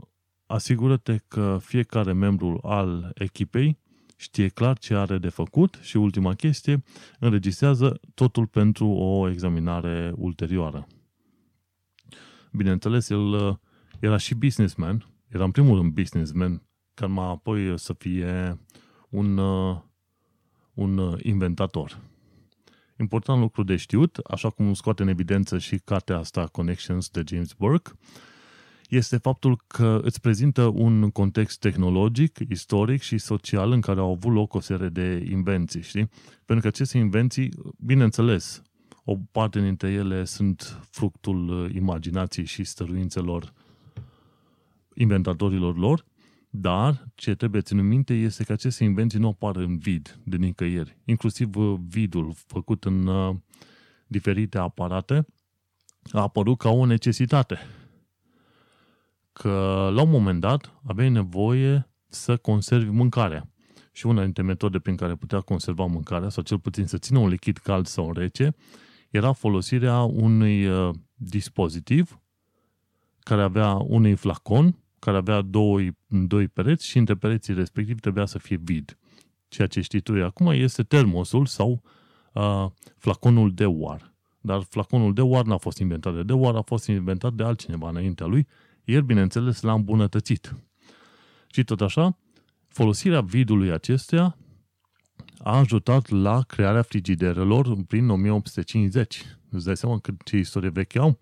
asigură-te 0.46 1.17
că 1.27 1.58
fiecare 1.62 2.13
membru 2.13 2.60
al 2.62 3.12
echipei 3.15 3.79
știe 4.17 4.48
clar 4.48 4.77
ce 4.77 4.96
are 4.96 5.17
de 5.17 5.29
făcut 5.29 5.79
și 5.82 5.98
ultima 5.98 6.34
chestie, 6.34 6.84
înregistrează 7.20 8.00
totul 8.13 8.48
pentru 8.48 8.88
o 8.88 9.29
examinare 9.29 10.13
ulterioară. 10.15 10.88
Bineînțeles, 12.51 13.10
el 13.10 13.20
uh, 13.20 13.56
era 14.00 14.18
și 14.18 14.36
businessman, 14.36 15.08
era 15.27 15.44
în 15.44 15.51
primul 15.51 15.77
rând 15.77 15.94
businessman, 15.94 16.62
ca 16.94 17.08
mai 17.08 17.30
apoi 17.30 17.80
să 17.80 17.94
fie 17.94 18.60
un, 19.10 19.38
uh, 19.38 19.77
un 20.74 20.98
uh, 20.98 21.20
inventator. 21.24 22.00
Important 23.00 23.39
lucru 23.39 23.63
de 23.63 23.75
știut, 23.75 24.18
așa 24.18 24.50
cum 24.50 24.74
scoate 24.74 25.01
în 25.01 25.08
evidență 25.08 25.58
și 25.58 25.77
cartea 25.77 26.18
asta 26.18 26.48
Connections 26.48 27.10
de 27.10 27.24
James 27.27 27.54
Burke, 27.54 27.92
este 28.89 29.18
faptul 29.18 29.62
că 29.68 30.00
îți 30.04 30.22
prezintă 30.22 30.63
un 30.63 31.10
context 31.10 31.60
tehnologic, 31.60 32.39
istoric 32.50 33.01
și 33.01 33.18
social 33.18 33.72
în 33.72 33.82
care 33.82 34.00
au 34.00 34.12
avut 34.12 34.34
loc 34.34 34.54
o 34.54 34.60
serie 34.60 34.89
de 34.89 35.25
invenții, 35.30 35.82
știi? 35.82 36.10
Pentru 36.46 36.60
că 36.60 36.68
aceste 36.68 36.98
invenții, 36.98 37.51
bineînțeles, 37.86 38.62
o 39.04 39.16
parte 39.32 39.62
dintre 39.62 39.92
ele 39.92 40.24
sunt 40.24 40.80
fructul 40.89 41.50
uh, 41.50 41.74
imaginației 41.74 42.46
și 42.46 42.63
stăruințelor 42.63 43.54
inventatorilor 44.98 45.77
lor, 45.77 46.06
dar 46.50 47.08
ce 47.16 47.36
trebuie 47.36 47.62
ținut 47.62 47.84
minte 47.84 48.13
este 48.13 48.44
că 48.44 48.51
aceste 48.51 48.84
invenții 48.84 49.20
nu 49.20 49.27
apar 49.27 49.56
în 49.56 49.77
vid 49.77 50.20
de 50.24 50.38
nicăieri. 50.38 50.98
Inclusiv 51.06 51.56
uh, 51.56 51.80
vidul 51.88 52.34
făcut 52.46 52.84
în 52.84 53.08
uh, 53.08 53.36
diferite 54.08 54.58
aparate 54.58 55.25
a 56.12 56.22
apărut 56.22 56.58
ca 56.58 56.70
o 56.70 56.86
necesitate. 56.86 57.58
Că 59.34 59.89
la 59.94 60.01
un 60.01 60.10
moment 60.10 60.39
dat 60.39 60.74
aveai 60.84 61.10
nevoie 61.10 61.89
să 62.08 62.38
conservi 62.38 62.89
mâncarea. 62.89 63.50
Și 63.92 64.06
una 64.06 64.24
dintre 64.24 64.44
metode 64.44 64.80
prin 64.80 64.96
care 64.96 65.16
putea 65.16 65.42
conserva 65.42 65.86
mâncarea, 65.86 66.30
sau 66.30 66.44
cel 66.44 66.60
puțin 66.60 66.86
să 66.86 66.98
țină 66.98 67.20
un 67.20 67.27
lichid 67.27 67.58
cald 67.58 67.86
sau 67.86 68.13
rece, 68.13 68.56
era 69.10 69.32
folosirea 69.32 70.01
unui 70.01 70.68
uh, 70.68 70.96
dispozitiv 71.13 72.20
care 73.20 73.42
avea 73.42 73.74
unui 73.74 74.16
flacon, 74.16 74.75
care 75.00 75.18
avea 75.18 75.42
doi, 75.42 75.98
doi 76.08 76.48
pereți 76.48 76.88
și 76.88 76.98
între 76.98 77.16
pereții 77.16 77.54
respectiv 77.54 78.00
trebuia 78.00 78.25
să 78.25 78.38
fie 78.38 78.60
vid. 78.63 78.98
Ceea 79.48 79.68
ce 79.68 79.82
știi 79.82 80.00
tu 80.00 80.24
acum 80.24 80.48
este 80.48 80.84
termosul 80.84 81.46
sau 81.46 81.82
uh, 82.34 82.66
flaconul 82.98 83.54
de 83.54 83.66
oar. 83.66 84.13
Dar 84.42 84.62
flaconul 84.62 85.13
de 85.13 85.22
oar 85.22 85.46
n-a 85.46 85.58
fost 85.58 85.77
inventat 85.77 86.13
de 86.13 86.24
Dewar, 86.24 86.56
a 86.56 86.62
fost 86.62 86.88
inventat 86.88 87.34
de 87.34 87.44
altcineva 87.44 87.89
înaintea 87.89 88.25
lui. 88.25 88.48
El, 88.84 89.01
bineînțeles, 89.01 89.62
l-a 89.62 89.74
îmbunătățit. 89.74 90.56
Și 91.51 91.63
tot 91.63 91.82
așa, 91.82 92.18
folosirea 92.68 93.22
vidului 93.22 93.72
acestea 93.72 94.38
a 95.44 95.58
ajutat 95.58 96.10
la 96.10 96.42
crearea 96.42 96.82
frigiderelor 96.82 97.84
prin 97.88 98.10
1850. 98.10 99.25
Îți 99.50 99.66
dai 99.66 99.77
seama 99.77 100.00
cât 100.00 100.24
ce 100.24 100.38
istorie 100.38 100.70
veche 100.70 101.00
au? 101.00 101.20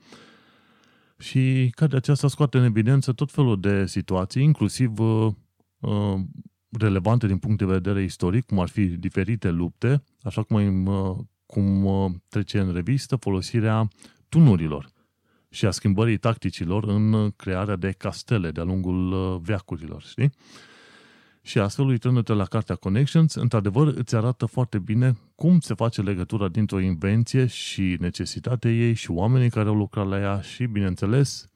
Și 1.17 1.73
de 1.89 1.95
aceasta 1.95 2.27
scoate 2.27 2.57
în 2.57 2.63
evidență 2.63 3.11
tot 3.13 3.31
felul 3.31 3.59
de 3.59 3.85
situații, 3.85 4.43
inclusiv 4.43 4.99
uh, 4.99 5.33
uh, 5.79 6.19
relevante 6.79 7.27
din 7.27 7.37
punct 7.37 7.57
de 7.57 7.65
vedere 7.65 8.03
istoric, 8.03 8.45
cum 8.45 8.59
ar 8.59 8.67
fi 8.67 8.85
diferite 8.85 9.49
lupte, 9.49 10.03
așa 10.21 10.43
cum, 10.43 10.85
uh, 10.85 11.17
cum 11.45 11.85
uh, 11.85 12.11
trece 12.29 12.59
în 12.59 12.73
revistă 12.73 13.15
folosirea 13.15 13.87
tunurilor 14.29 14.89
și 15.49 15.65
a 15.65 15.71
schimbării 15.71 16.17
tacticilor 16.17 16.83
în 16.83 17.31
crearea 17.35 17.75
de 17.75 17.91
castele 17.91 18.51
de-a 18.51 18.63
lungul 18.63 19.11
uh, 19.11 19.41
veacurilor, 19.41 20.01
știi? 20.01 20.31
Și 21.45 21.59
astfel, 21.59 21.85
uitându-te 21.85 22.33
la 22.33 22.45
cartea 22.45 22.75
Connections, 22.75 23.33
într-adevăr 23.33 23.87
îți 23.87 24.15
arată 24.15 24.45
foarte 24.45 24.79
bine 24.79 25.17
cum 25.35 25.59
se 25.59 25.73
face 25.73 26.01
legătura 26.01 26.47
dintre 26.47 26.75
o 26.75 26.79
invenție 26.79 27.45
și 27.45 27.97
necesitatea 27.99 28.71
ei 28.71 28.93
și 28.93 29.11
oamenii 29.11 29.49
care 29.49 29.69
au 29.69 29.75
lucrat 29.75 30.07
la 30.07 30.19
ea 30.19 30.41
și, 30.41 30.65
bineînțeles, 30.65 31.49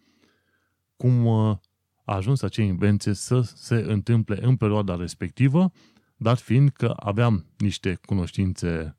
cum 0.96 1.25
uh, 1.25 1.58
a 2.03 2.15
ajuns 2.15 2.41
acea 2.41 2.63
invenție 2.63 3.13
să 3.13 3.41
se 3.41 3.75
întâmple 3.75 4.38
în 4.41 4.55
perioada 4.55 4.96
respectivă, 4.96 5.72
dat 6.17 6.39
fiind 6.39 6.69
că 6.69 6.93
aveam 6.96 7.46
niște 7.58 8.00
cunoștințe 8.05 8.98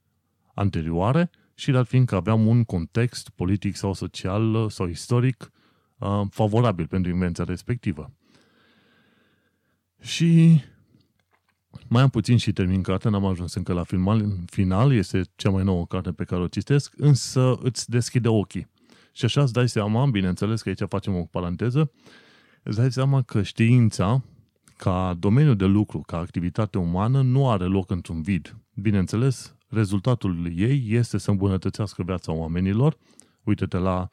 anterioare 0.55 1.31
și 1.55 1.71
dat 1.71 1.87
fiind 1.87 2.07
că 2.07 2.15
aveam 2.15 2.47
un 2.47 2.65
context 2.65 3.29
politic 3.29 3.77
sau 3.77 3.93
social 3.93 4.55
uh, 4.55 4.71
sau 4.71 4.87
istoric 4.87 5.51
uh, 5.99 6.23
favorabil 6.31 6.87
pentru 6.87 7.11
invenția 7.11 7.45
respectivă. 7.45 8.13
Și 10.01 10.61
mai 11.89 12.03
am 12.03 12.09
puțin 12.09 12.37
și 12.37 12.53
termin 12.53 12.83
cartea, 12.83 13.11
n-am 13.11 13.25
ajuns 13.25 13.55
încă 13.55 13.73
la 13.73 13.83
final, 13.83 14.39
final, 14.47 14.93
este 14.93 15.23
cea 15.37 15.51
mai 15.51 15.65
nouă 15.65 15.87
carte 15.87 16.13
pe 16.13 16.25
care 16.25 16.41
o 16.41 16.47
citesc, 16.47 16.93
însă 16.97 17.59
îți 17.63 17.91
deschide 17.91 18.29
ochii. 18.29 18.69
Și 19.13 19.25
așa 19.25 19.43
îți 19.43 19.53
dai 19.53 19.69
seama, 19.69 20.07
bineînțeles 20.07 20.63
că 20.63 20.69
aici 20.69 20.89
facem 20.89 21.17
o 21.17 21.25
paranteză, 21.25 21.93
îți 22.63 22.77
dai 22.77 22.93
seama 22.93 23.23
că 23.23 23.43
știința, 23.43 24.23
ca 24.77 25.17
domeniu 25.19 25.55
de 25.55 25.65
lucru, 25.65 26.01
ca 26.01 26.17
activitate 26.17 26.79
umană, 26.79 27.23
nu 27.23 27.51
are 27.51 27.65
loc 27.65 27.91
într-un 27.91 28.23
vid. 28.23 28.57
Bineînțeles, 28.75 29.57
rezultatul 29.69 30.53
ei 30.57 30.87
este 30.89 31.19
să 31.19 31.31
îmbunătățească 31.31 32.03
viața 32.03 32.33
oamenilor. 32.33 32.97
Uite-te 33.43 33.77
la 33.77 34.09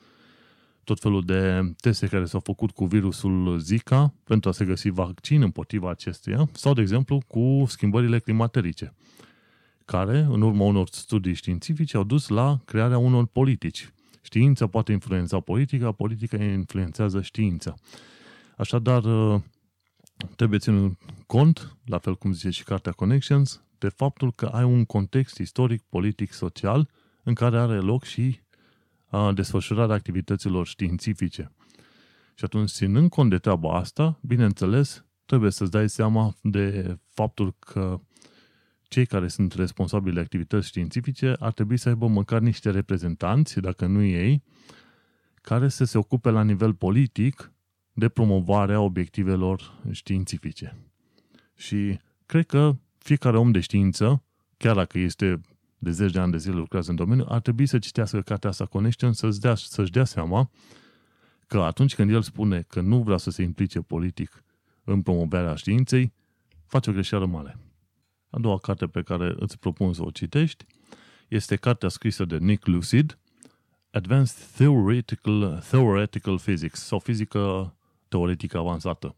tot 0.88 1.00
felul 1.00 1.26
de 1.26 1.72
teste 1.80 2.08
care 2.08 2.26
s-au 2.26 2.40
făcut 2.40 2.72
cu 2.72 2.86
virusul 2.86 3.60
Zika 3.60 4.14
pentru 4.24 4.50
a 4.50 4.52
se 4.52 4.66
găsi 4.66 4.90
vaccin 4.90 5.42
împotriva 5.42 5.90
acestuia 5.90 6.50
sau, 6.52 6.74
de 6.74 6.82
exemplu, 6.82 7.22
cu 7.28 7.64
schimbările 7.68 8.20
climaterice, 8.20 8.94
care, 9.86 10.20
în 10.20 10.42
urma 10.42 10.64
unor 10.64 10.88
studii 10.92 11.34
științifice, 11.34 11.98
au 11.98 12.04
dus 12.04 12.28
la 12.28 12.60
crearea 12.66 12.98
unor 12.98 13.26
politici. 13.26 13.94
Știința 14.22 14.68
poate 14.68 14.92
influența 14.92 15.40
politica, 15.40 15.92
politica 15.92 16.44
influențează 16.44 17.22
știința. 17.22 17.74
Așadar, 18.58 19.04
trebuie 20.36 20.60
ținut 20.60 20.98
cont, 21.26 21.78
la 21.86 21.98
fel 21.98 22.16
cum 22.16 22.32
zice 22.32 22.50
și 22.50 22.64
cartea 22.64 22.92
Connections, 22.92 23.64
de 23.78 23.90
faptul 23.90 24.34
că 24.34 24.46
ai 24.46 24.64
un 24.64 24.86
context 24.86 25.38
istoric, 25.38 25.82
politic, 25.90 26.34
social, 26.34 26.90
în 27.24 27.34
care 27.34 27.60
are 27.60 27.80
loc 27.80 28.04
și 28.04 28.40
desfășurarea 29.34 29.96
activităților 29.96 30.68
științifice. 30.68 31.52
Și 32.36 32.44
atunci, 32.44 32.70
ținând 32.70 33.10
cont 33.10 33.30
de 33.30 33.38
treaba 33.38 33.78
asta, 33.78 34.20
bineînțeles, 34.22 35.06
trebuie 35.26 35.52
să-ți 35.52 35.72
dai 35.72 35.90
seama 35.90 36.36
de 36.42 36.98
faptul 37.10 37.56
că 37.60 38.00
cei 38.88 39.06
care 39.06 39.28
sunt 39.28 39.54
responsabili 39.54 40.16
de 40.16 40.20
activități 40.22 40.68
științifice 40.68 41.36
ar 41.40 41.52
trebui 41.52 41.78
să 41.78 41.90
aibă 41.90 42.08
măcar 42.08 42.40
niște 42.40 42.70
reprezentanți, 42.70 43.60
dacă 43.60 43.86
nu 43.86 44.04
ei, 44.04 44.44
care 45.42 45.68
să 45.68 45.84
se 45.84 45.98
ocupe 45.98 46.30
la 46.30 46.44
nivel 46.44 46.74
politic 46.74 47.52
de 47.94 48.10
promovarea 48.10 48.82
obiectivelor 48.82 49.82
științifice. 49.92 50.78
Și 51.56 52.00
cred 52.26 52.46
că 52.46 52.76
fiecare 52.98 53.38
om 53.38 53.52
de 53.52 53.60
știință, 53.60 54.24
chiar 54.58 54.76
dacă 54.76 55.00
este 55.00 55.42
de 55.78 55.92
zeci 55.92 56.12
de 56.12 56.20
ani 56.20 56.32
de 56.32 56.38
zile 56.38 56.56
lucrează 56.56 56.90
în 56.90 56.96
domeniu, 56.96 57.26
ar 57.28 57.42
trebui 57.42 57.66
să 57.66 57.80
citească 57.80 58.22
cartea 58.22 58.50
asta 58.50 58.66
Connection 58.66 59.14
să-și 59.14 59.40
dea, 59.40 59.56
să-și 59.56 59.92
dea 59.92 60.06
seama 60.06 60.50
că 61.48 61.62
atunci 61.62 61.96
când 61.96 62.12
el 62.12 62.22
spune 62.22 62.62
că 62.62 62.82
nu 62.82 63.04
vrea 63.04 63.18
să 63.18 63.30
se 63.30 63.42
implice 63.42 63.80
politic 63.80 64.44
în 64.84 65.02
promovarea 65.02 65.56
științei, 65.56 66.14
face 66.66 66.90
o 66.90 66.94
greșeală 66.94 67.26
mare. 67.26 67.58
A 68.30 68.40
doua 68.40 68.58
carte 68.58 68.88
pe 68.88 69.02
care 69.02 69.36
îți 69.40 69.60
propun 69.60 69.94
să 69.94 70.04
o 70.04 70.10
citești 70.10 70.66
este 71.28 71.56
cartea 71.56 71.90
scrisă 71.90 72.26
de 72.26 72.38
Nick 72.38 72.66
Lucid, 72.66 73.18
Advanced 73.92 74.38
Theoretical, 74.56 75.64
Theoretical 75.70 76.40
Physics 76.40 76.80
sau 76.80 77.00
fizică 77.00 77.76
teoretică 78.08 78.58
avansată 78.58 79.16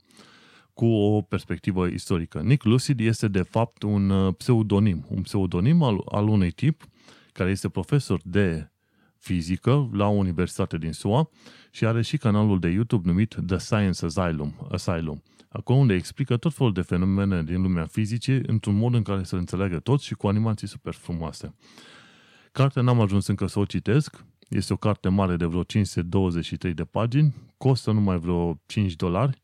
cu 0.79 0.85
o 0.85 1.21
perspectivă 1.21 1.87
istorică. 1.87 2.39
Nick 2.39 2.63
Lucid 2.63 2.99
este 2.99 3.27
de 3.27 3.41
fapt 3.41 3.83
un 3.83 4.09
uh, 4.09 4.33
pseudonim, 4.37 5.05
un 5.09 5.21
pseudonim 5.21 5.81
al, 5.81 6.01
al 6.05 6.27
unui 6.27 6.51
tip 6.51 6.83
care 7.31 7.49
este 7.49 7.69
profesor 7.69 8.19
de 8.23 8.71
fizică 9.17 9.89
la 9.93 10.07
o 10.07 10.11
universitate 10.11 10.77
din 10.77 10.91
SUA 10.91 11.29
și 11.71 11.85
are 11.85 12.01
și 12.01 12.17
canalul 12.17 12.59
de 12.59 12.67
YouTube 12.67 13.07
numit 13.07 13.35
The 13.45 13.57
Science 13.57 14.05
Asylum, 14.05 14.67
Asylum 14.71 15.23
acolo 15.49 15.79
unde 15.79 15.93
explică 15.93 16.37
tot 16.37 16.53
felul 16.53 16.73
de 16.73 16.81
fenomene 16.81 17.43
din 17.43 17.61
lumea 17.61 17.85
fizicii 17.85 18.41
într-un 18.45 18.75
mod 18.75 18.93
în 18.93 19.01
care 19.01 19.23
să 19.23 19.35
înțeleagă 19.35 19.79
toți 19.79 20.05
și 20.05 20.13
cu 20.13 20.27
animații 20.27 20.67
super 20.67 20.93
frumoase. 20.93 21.55
Cartea 22.51 22.81
n-am 22.81 23.01
ajuns 23.01 23.27
încă 23.27 23.47
să 23.47 23.59
o 23.59 23.65
citesc, 23.65 24.25
este 24.49 24.73
o 24.73 24.77
carte 24.77 25.09
mare 25.09 25.35
de 25.35 25.45
vreo 25.45 25.63
523 25.63 26.73
de 26.73 26.83
pagini, 26.83 27.35
costă 27.57 27.91
numai 27.91 28.19
vreo 28.19 28.61
5 28.65 28.95
dolari, 28.95 29.41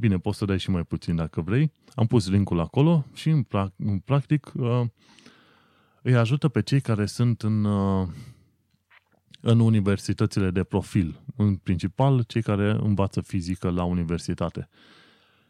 Bine, 0.00 0.18
poți 0.18 0.38
să 0.38 0.44
dai 0.44 0.58
și 0.58 0.70
mai 0.70 0.82
puțin 0.82 1.16
dacă 1.16 1.40
vrei. 1.40 1.72
Am 1.94 2.06
pus 2.06 2.28
linkul 2.28 2.60
acolo 2.60 3.04
și 3.12 3.28
în, 3.28 3.44
pra- 3.44 3.76
în 3.76 3.98
practic 3.98 4.52
uh, 4.54 4.82
îi 6.02 6.14
ajută 6.14 6.48
pe 6.48 6.62
cei 6.62 6.80
care 6.80 7.06
sunt 7.06 7.42
în, 7.42 7.64
uh, 7.64 8.08
în 9.40 9.60
universitățile 9.60 10.50
de 10.50 10.64
profil, 10.64 11.20
în 11.36 11.56
principal 11.56 12.22
cei 12.22 12.42
care 12.42 12.70
învață 12.70 13.20
fizică 13.20 13.70
la 13.70 13.84
universitate. 13.84 14.68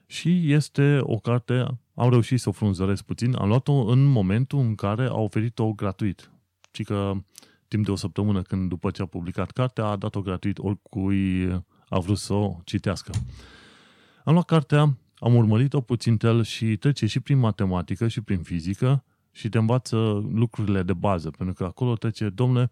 Și 0.06 0.52
este 0.52 0.98
o 1.02 1.16
carte, 1.16 1.66
am 1.94 2.10
reușit 2.10 2.40
să 2.40 2.48
o 2.48 2.52
frunzăresc 2.52 3.02
puțin, 3.02 3.34
am 3.34 3.48
luat-o 3.48 3.72
în 3.72 4.04
momentul 4.04 4.58
în 4.58 4.74
care 4.74 5.04
a 5.04 5.18
oferit-o 5.18 5.72
gratuit. 5.72 6.30
Ci 6.70 6.82
că 6.82 7.12
timp 7.68 7.84
de 7.84 7.90
o 7.90 7.96
săptămână, 7.96 8.42
când 8.42 8.68
după 8.68 8.90
ce 8.90 9.02
a 9.02 9.06
publicat 9.06 9.50
cartea, 9.50 9.84
a 9.84 9.96
dat-o 9.96 10.22
gratuit 10.22 10.58
oricui 10.58 11.52
a 11.88 11.98
vrut 11.98 12.18
să 12.18 12.32
o 12.32 12.60
citească. 12.64 13.12
Am 14.24 14.32
luat 14.32 14.46
cartea, 14.46 14.98
am 15.18 15.34
urmărit-o 15.34 15.80
puțin 15.80 16.16
el 16.20 16.42
și 16.42 16.76
trece 16.76 17.06
și 17.06 17.20
prin 17.20 17.38
matematică 17.38 18.08
și 18.08 18.20
prin 18.20 18.42
fizică 18.42 19.04
și 19.30 19.48
te 19.48 19.58
învață 19.58 19.96
lucrurile 20.32 20.82
de 20.82 20.92
bază, 20.92 21.30
pentru 21.30 21.54
că 21.54 21.64
acolo 21.64 21.94
trece, 21.94 22.28
domnule, 22.28 22.70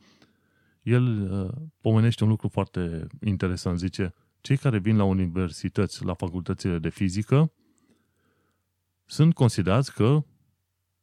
el 0.82 1.32
uh, 1.32 1.68
pomenește 1.80 2.24
un 2.24 2.30
lucru 2.30 2.48
foarte 2.48 3.06
interesant, 3.24 3.78
zice, 3.78 4.14
cei 4.40 4.56
care 4.56 4.78
vin 4.78 4.96
la 4.96 5.04
universități, 5.04 6.04
la 6.04 6.14
facultățile 6.14 6.78
de 6.78 6.88
fizică, 6.88 7.52
sunt 9.06 9.34
considerați 9.34 9.94
că 9.94 10.24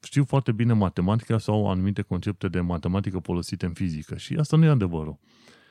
știu 0.01 0.23
foarte 0.23 0.51
bine 0.51 0.73
matematica 0.73 1.37
sau 1.37 1.69
anumite 1.69 2.01
concepte 2.01 2.47
de 2.47 2.59
matematică 2.59 3.19
folosite 3.19 3.65
în 3.65 3.73
fizică. 3.73 4.17
Și 4.17 4.35
asta 4.35 4.57
nu 4.57 4.65
e 4.65 4.69
adevărul. 4.69 5.19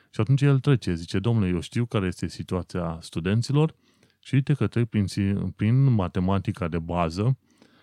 Și 0.09 0.21
atunci 0.21 0.41
el 0.41 0.59
trece, 0.59 0.93
zice, 0.93 1.19
domnule, 1.19 1.47
eu 1.47 1.59
știu 1.59 1.85
care 1.85 2.05
este 2.05 2.27
situația 2.27 2.97
studenților 3.01 3.75
și 4.25 4.33
uite 4.33 4.53
că 4.53 4.67
trec 4.67 4.89
prin, 4.89 5.05
prin 5.55 5.83
matematica 5.83 6.67
de 6.67 6.79
bază, 6.79 7.37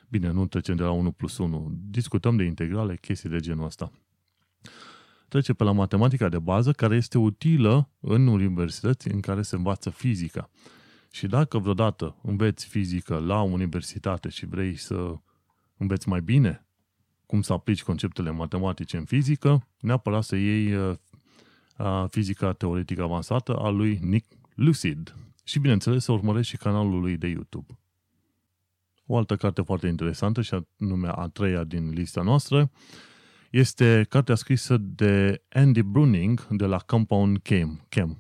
bine, 0.09 0.31
nu 0.31 0.47
trecem 0.47 0.77
de 0.77 0.83
la 0.83 0.91
1 0.91 1.13
plus 1.13 1.39
1, 1.39 1.73
discutăm 1.91 2.37
de 2.37 2.45
integrale, 2.45 2.97
chestii 2.97 3.29
de 3.29 3.41
genul 3.41 3.65
ăsta. 3.65 3.93
Trece 5.29 5.53
pe 5.53 5.65
la 5.65 5.73
matematica 5.73 6.29
de 6.29 6.39
bază, 6.39 6.73
care 6.73 6.97
este 6.97 7.19
utilă 7.19 7.91
în 8.01 8.27
universități 8.27 9.09
în 9.09 9.21
care 9.21 9.43
se 9.43 9.57
învață 9.57 9.91
fizica. 9.91 10.51
Și 11.11 11.27
dacă 11.27 11.59
vreodată 11.59 12.17
înveți 12.23 12.67
fizică 12.67 13.19
la 13.19 13.41
universitate 13.41 14.29
și 14.29 14.47
vrei 14.47 14.77
să 14.77 15.15
înveți 15.77 16.09
mai 16.09 16.21
bine 16.21 16.67
cum 17.27 17.43
să 17.43 17.53
aplici 17.53 17.83
conceptele 17.83 18.31
matematice 18.31 18.97
în 18.97 19.05
fizică, 19.05 19.69
neapărat 19.81 20.23
să 20.23 20.37
iei 20.37 20.75
uh, 20.75 20.95
fizica 22.09 22.53
teoretică 22.53 23.03
avansată 23.03 23.57
a 23.57 23.69
lui 23.69 23.99
Nick 24.03 24.27
Lucid. 24.55 25.15
Și 25.43 25.59
bineînțeles 25.59 26.05
să 26.05 26.13
urmărești 26.13 26.51
și 26.51 26.57
canalul 26.57 27.01
lui 27.01 27.17
de 27.17 27.27
YouTube. 27.27 27.79
O 29.07 29.17
altă 29.17 29.37
carte 29.37 29.63
foarte 29.63 29.87
interesantă 29.87 30.43
și 30.43 30.59
anume 30.79 31.09
a 31.15 31.29
treia 31.29 31.65
din 31.65 31.91
lista 31.91 32.23
noastră 32.23 32.71
este 33.51 34.07
cartea 34.09 34.35
scrisă 34.35 34.77
de 34.77 35.43
Andy 35.49 35.83
Bruning 35.83 36.47
de 36.47 36.67
la 36.67 36.79
Compound 36.79 37.39
Chem. 37.39 37.87
Chem. 37.89 38.19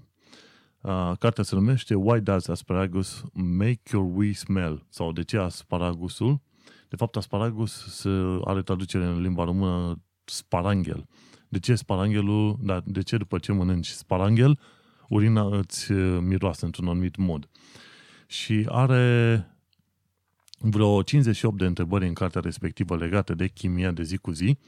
Uh, 0.81 1.12
cartea 1.19 1.45
se 1.45 1.55
numește 1.55 1.95
Why 1.95 2.21
Does 2.21 2.49
Asparagus 2.49 3.25
Make 3.33 3.81
Your 3.93 4.17
Wee 4.17 4.33
Smell? 4.33 4.87
Sau 4.88 5.12
De 5.12 5.23
ce 5.23 5.38
asparagusul? 5.38 6.41
De 6.88 6.97
fapt, 6.97 7.17
asparagus 7.17 7.87
se 7.87 8.11
are 8.45 8.62
traducere 8.62 9.05
în 9.05 9.21
limba 9.21 9.45
română 9.45 10.02
sparanghel. 10.25 11.09
De 11.49 11.59
ce 11.59 11.75
sparanghelul, 11.75 12.59
da, 12.61 12.83
de 12.85 13.02
ce 13.02 13.17
după 13.17 13.38
ce 13.38 13.52
mănânci 13.52 13.88
sparanghel, 13.88 14.59
urina 15.12 15.57
îți 15.57 15.92
uh, 15.92 16.21
miroase 16.21 16.64
într-un 16.64 16.88
anumit 16.88 17.16
mod. 17.16 17.49
Și 18.26 18.66
are 18.69 19.47
vreo 20.59 21.02
58 21.02 21.59
de 21.59 21.66
întrebări 21.66 22.07
în 22.07 22.14
cartea 22.14 22.40
respectivă 22.40 22.97
legate 22.97 23.35
de 23.35 23.49
chimia 23.49 23.90
de 23.90 24.02
zi 24.02 24.16
cu 24.16 24.31
zi, 24.31 24.59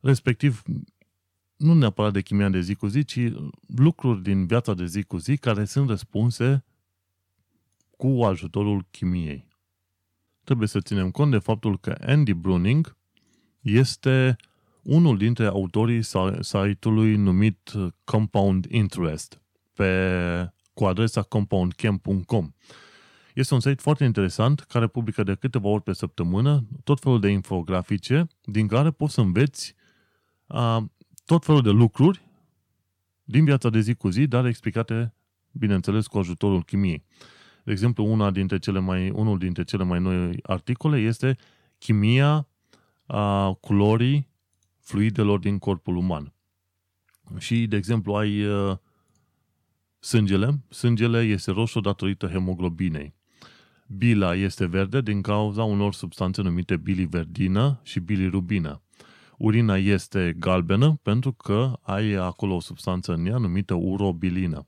respectiv 0.00 0.62
nu 1.56 1.74
neapărat 1.74 2.12
de 2.12 2.20
chimia 2.20 2.48
de 2.48 2.60
zi 2.60 2.74
cu 2.74 2.86
zi, 2.86 3.04
ci 3.04 3.18
lucruri 3.76 4.22
din 4.22 4.46
viața 4.46 4.74
de 4.74 4.86
zi 4.86 5.02
cu 5.02 5.16
zi 5.16 5.36
care 5.36 5.64
sunt 5.64 5.88
răspunse 5.88 6.64
cu 7.96 8.22
ajutorul 8.22 8.86
chimiei. 8.90 9.48
Trebuie 10.44 10.68
să 10.68 10.80
ținem 10.80 11.10
cont 11.10 11.30
de 11.30 11.38
faptul 11.38 11.78
că 11.78 11.96
Andy 12.00 12.32
Bruning 12.32 12.96
este 13.60 14.36
unul 14.82 15.18
dintre 15.18 15.46
autorii 15.46 16.02
site-ului 16.40 17.16
numit 17.16 17.72
Compound 18.04 18.66
Interest 18.68 19.43
pe, 19.74 20.52
cu 20.74 20.84
adresa 20.84 21.22
compoundcamp.com. 21.22 22.52
Este 23.34 23.54
un 23.54 23.60
site 23.60 23.82
foarte 23.82 24.04
interesant 24.04 24.60
care 24.60 24.86
publică 24.86 25.22
de 25.22 25.34
câteva 25.34 25.68
ori 25.68 25.82
pe 25.82 25.92
săptămână 25.92 26.64
tot 26.84 27.00
felul 27.00 27.20
de 27.20 27.28
infografice 27.28 28.26
din 28.44 28.66
care 28.66 28.90
poți 28.90 29.14
să 29.14 29.20
înveți 29.20 29.74
a, 30.46 30.90
tot 31.24 31.44
felul 31.44 31.62
de 31.62 31.70
lucruri 31.70 32.22
din 33.24 33.44
viața 33.44 33.70
de 33.70 33.80
zi 33.80 33.94
cu 33.94 34.08
zi, 34.08 34.26
dar 34.26 34.46
explicate, 34.46 35.14
bineînțeles, 35.52 36.06
cu 36.06 36.18
ajutorul 36.18 36.64
chimiei. 36.64 37.04
De 37.64 37.72
exemplu, 37.72 38.04
una 38.04 38.30
dintre 38.30 38.58
cele 38.58 38.78
mai, 38.78 39.10
unul 39.10 39.38
dintre 39.38 39.64
cele 39.64 39.84
mai 39.84 40.00
noi 40.00 40.38
articole 40.42 40.98
este 40.98 41.36
chimia 41.78 42.48
a 43.06 43.52
culorii 43.52 44.28
fluidelor 44.80 45.38
din 45.38 45.58
corpul 45.58 45.96
uman. 45.96 46.32
Și, 47.38 47.66
de 47.66 47.76
exemplu, 47.76 48.14
ai 48.14 48.44
uh, 48.44 48.76
sângele. 50.04 50.60
Sângele 50.68 51.20
este 51.20 51.50
roșu 51.50 51.80
datorită 51.80 52.26
hemoglobinei. 52.26 53.14
Bila 53.86 54.34
este 54.34 54.66
verde 54.66 55.00
din 55.00 55.20
cauza 55.20 55.62
unor 55.62 55.94
substanțe 55.94 56.42
numite 56.42 56.76
biliverdină 56.76 57.80
și 57.82 58.00
bilirubină. 58.00 58.82
Urina 59.38 59.76
este 59.76 60.36
galbenă 60.38 60.98
pentru 61.02 61.32
că 61.32 61.78
ai 61.82 62.12
acolo 62.12 62.54
o 62.54 62.60
substanță 62.60 63.12
în 63.12 63.26
ea 63.26 63.36
numită 63.36 63.74
urobilină. 63.74 64.66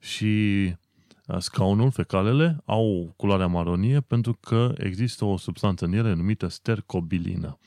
Și 0.00 0.24
uh, 1.26 1.38
scaunul, 1.38 1.90
fecalele, 1.90 2.62
au 2.64 3.14
culoarea 3.16 3.46
maronie 3.46 4.00
pentru 4.00 4.38
că 4.40 4.72
există 4.76 5.24
o 5.24 5.36
substanță 5.36 5.84
în 5.84 5.92
ele 5.92 6.14
numită 6.14 6.48
stercobilină. 6.48 7.58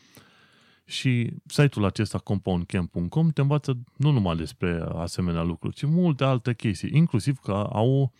Și 0.90 1.34
site-ul 1.46 1.86
acesta 1.86 2.18
compoundcamp.com 2.18 3.30
te 3.30 3.42
învață 3.42 3.78
nu 3.96 4.12
numai 4.12 4.36
despre 4.36 4.86
asemenea 4.96 5.44
lucruri, 5.44 5.76
ci 5.76 5.86
multe 5.86 6.24
alte 6.24 6.54
chestii, 6.54 6.90
inclusiv 6.94 7.38
că 7.40 7.52
au 7.52 8.14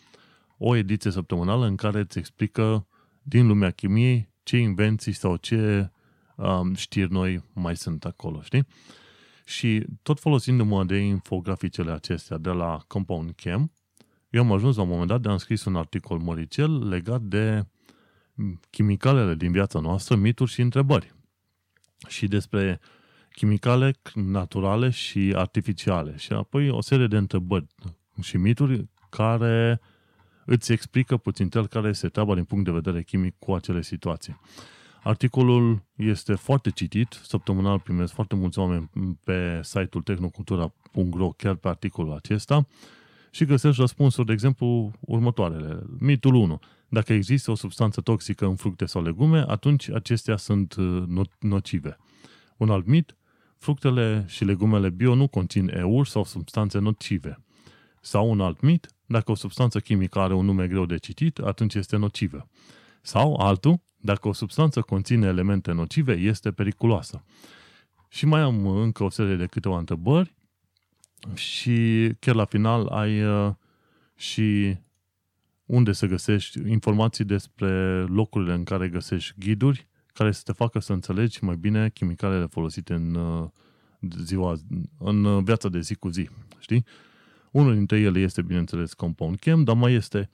o 0.58 0.76
ediție 0.76 1.12
săptămânală 1.12 1.66
în 1.66 1.76
care 1.76 2.00
îți 2.00 2.18
explică 2.18 2.88
din 3.24 3.48
lumea 3.48 3.72
chimiei 3.72 4.30
ce 4.44 4.58
invenții 4.58 5.12
sau 5.12 5.36
ce 5.36 5.92
um, 6.36 6.74
știri 6.74 7.12
noi 7.12 7.44
mai 7.54 7.76
sunt 7.76 8.06
acolo, 8.06 8.42
știi? 8.42 8.68
Și 9.46 9.86
tot 10.02 10.20
folosindu-mă 10.20 10.84
de 10.84 10.98
infograficele 10.98 11.92
acestea 11.92 12.38
de 12.38 12.50
la 12.50 12.84
Compound 12.88 13.32
Chem, 13.32 13.72
eu 14.30 14.42
am 14.42 14.52
ajuns 14.52 14.76
la 14.76 14.82
un 14.82 14.90
moment 14.90 15.08
dat 15.08 15.22
de 15.22 15.30
am 15.30 15.38
scris 15.38 15.66
un 15.66 15.76
articol 15.76 16.18
măricel 16.18 16.88
legat 16.88 17.22
de 17.22 17.66
chimicalele 18.70 19.36
din 19.36 19.52
viața 19.52 19.80
noastră, 19.80 20.16
mituri 20.16 20.52
și 20.52 20.62
întrebări 20.62 21.16
și 22.08 22.28
despre 22.28 22.80
chimicale 23.32 23.94
naturale 24.14 24.90
și 24.90 25.34
artificiale. 25.36 26.18
Și 26.18 26.34
apoi 26.34 26.70
o 26.70 26.82
serie 26.82 27.08
de 27.08 27.18
întrebări 27.18 27.66
și 28.22 28.38
mituri 28.38 28.88
care 29.10 29.82
îți 30.46 30.72
explică 30.72 31.18
puțin 31.18 31.50
tel 31.50 31.68
care 31.68 31.88
este 31.88 32.08
treaba 32.08 32.34
din 32.34 32.44
punct 32.44 32.66
de 32.66 32.72
vedere 32.72 33.04
chimic 33.04 33.36
cu 33.40 33.54
acele 33.54 33.82
situații. 33.82 34.40
Articolul 35.04 35.84
este 35.96 36.36
foarte 36.36 36.70
citit, 36.70 37.20
săptămânal 37.24 37.80
primesc 37.80 38.14
foarte 38.14 38.36
mulți 38.36 38.60
oameni 38.60 38.90
pe 39.24 39.60
site-ul 39.64 40.04
tehnocultura.ro 40.04 41.30
chiar 41.30 41.56
pe 41.56 41.68
articolul 41.68 42.14
acesta 42.14 42.68
și 43.32 43.46
găsești 43.46 43.80
răspunsuri, 43.80 44.28
de 44.28 44.34
exemplu, 44.34 44.92
următoarele. 45.00 45.84
Mitul 46.00 46.34
1. 46.34 46.60
Dacă 46.90 47.14
există 47.14 47.52
o 47.52 47.56
substanță 47.56 48.02
toxică 48.02 48.46
în 48.46 48.56
fructe 48.56 48.86
sau 48.86 49.04
legume, 49.04 49.44
atunci 49.48 49.90
acestea 49.90 50.38
sunt 50.38 50.76
uh, 50.76 51.04
nocive. 51.40 51.98
Un 52.58 52.70
alt 52.70 52.86
mit, 52.86 53.18
fructele 53.58 54.26
și 54.28 54.46
legumele 54.46 54.90
bio 54.90 55.16
nu 55.16 55.28
conțin 55.28 55.72
euri 55.74 56.10
sau 56.10 56.24
substanțe 56.24 56.80
nocive. 56.80 57.44
Sau 58.02 58.30
un 58.30 58.42
alt 58.42 58.62
mit, 58.62 58.88
dacă 59.06 59.32
o 59.32 59.36
substanță 59.36 59.80
chimică 59.80 60.20
are 60.20 60.34
un 60.34 60.46
nume 60.46 60.68
greu 60.68 60.86
de 60.86 60.98
citit, 60.98 61.38
atunci 61.38 61.74
este 61.74 61.98
nocivă. 61.98 62.50
Sau 63.02 63.36
altul, 63.36 63.82
dacă 63.98 64.28
o 64.28 64.34
substanță 64.34 64.82
conține 64.82 65.28
elemente 65.28 65.72
nocive, 65.72 66.14
este 66.14 66.52
periculoasă. 66.52 67.24
Și 68.10 68.26
mai 68.26 68.42
am 68.42 68.68
încă 68.68 69.04
o 69.04 69.10
serie 69.10 69.36
de 69.36 69.46
câteva 69.46 69.78
întrebări 69.78 70.36
și 71.34 72.10
chiar 72.20 72.36
la 72.36 72.46
final 72.46 72.86
ai 72.86 73.24
uh, 73.24 73.54
și 74.16 74.78
unde 75.68 75.92
să 75.92 76.06
găsești 76.06 76.60
informații 76.70 77.26
despre 77.26 78.02
locurile 78.02 78.54
în 78.54 78.64
care 78.64 78.90
găsești 78.90 79.34
ghiduri 79.40 79.88
care 80.18 80.32
să 80.32 80.42
te 80.44 80.52
facă 80.52 80.80
să 80.80 80.94
înțelegi 80.94 81.44
mai 81.44 81.56
bine 81.56 81.90
chimicalele 81.90 82.46
folosite 82.46 82.94
în 82.94 83.16
uh, 83.16 83.48
ziua, 84.20 84.56
în 85.00 85.24
uh, 85.24 85.44
viața 85.44 85.70
de 85.70 85.80
zi 85.80 85.96
cu 85.96 86.10
zi, 86.10 86.30
știi? 86.60 86.86
Unul 87.52 87.74
dintre 87.74 88.00
ele 88.00 88.20
este, 88.20 88.42
bineînțeles, 88.42 88.94
Compound 88.94 89.40
Chem, 89.40 89.64
dar 89.64 89.76
mai 89.76 89.94
este 89.94 90.30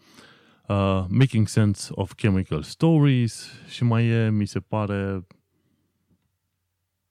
uh, 0.68 1.06
Making 1.08 1.48
Sense 1.48 1.88
of 1.92 2.14
Chemical 2.14 2.62
Stories 2.62 3.50
și 3.68 3.84
mai 3.84 4.08
e, 4.08 4.30
mi 4.30 4.46
se 4.46 4.60
pare, 4.60 5.26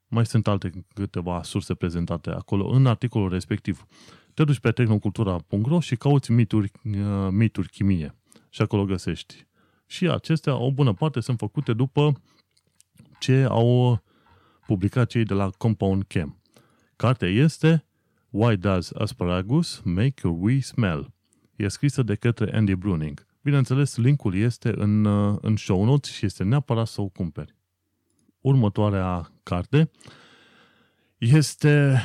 mai 0.08 0.26
sunt 0.26 0.46
alte 0.46 0.70
câteva 0.94 1.42
surse 1.42 1.74
prezentate 1.74 2.30
acolo 2.30 2.66
în 2.66 2.86
articolul 2.86 3.28
respectiv. 3.28 3.86
Te 4.34 4.44
duci 4.44 4.58
pe 4.58 4.70
tehnocultura.ro 4.70 5.80
și 5.80 5.96
cauți 5.96 6.30
mituri, 6.30 6.70
uh, 6.84 7.28
mituri 7.30 7.68
chimie 7.68 8.14
și 8.48 8.62
acolo 8.62 8.84
găsești 8.84 9.46
Și 9.86 10.08
acestea, 10.08 10.56
o 10.56 10.72
bună 10.72 10.92
parte, 10.92 11.20
sunt 11.20 11.38
făcute 11.38 11.72
după 11.72 12.20
ce 13.18 13.46
au 13.48 14.02
publicat 14.66 15.08
cei 15.08 15.24
de 15.24 15.34
la 15.34 15.50
Compound 15.50 16.02
Cam. 16.06 16.40
Cartea 16.96 17.28
este 17.28 17.84
Why 18.30 18.56
Does 18.56 18.90
Asparagus 18.94 19.80
Make 19.84 20.14
Your 20.24 20.36
Wee 20.40 20.60
Smell? 20.60 21.12
E 21.56 21.68
scrisă 21.68 22.02
de 22.02 22.14
către 22.14 22.56
Andy 22.56 22.74
Bruning. 22.74 23.26
Bineînțeles, 23.42 23.96
linkul 23.96 24.34
este 24.34 24.72
în, 24.76 25.06
în 25.40 25.56
show 25.56 25.84
notes 25.84 26.10
și 26.10 26.24
este 26.26 26.44
neapărat 26.44 26.86
să 26.86 27.00
o 27.00 27.08
cumperi. 27.08 27.54
Următoarea 28.40 29.32
carte 29.42 29.90
este 31.18 32.02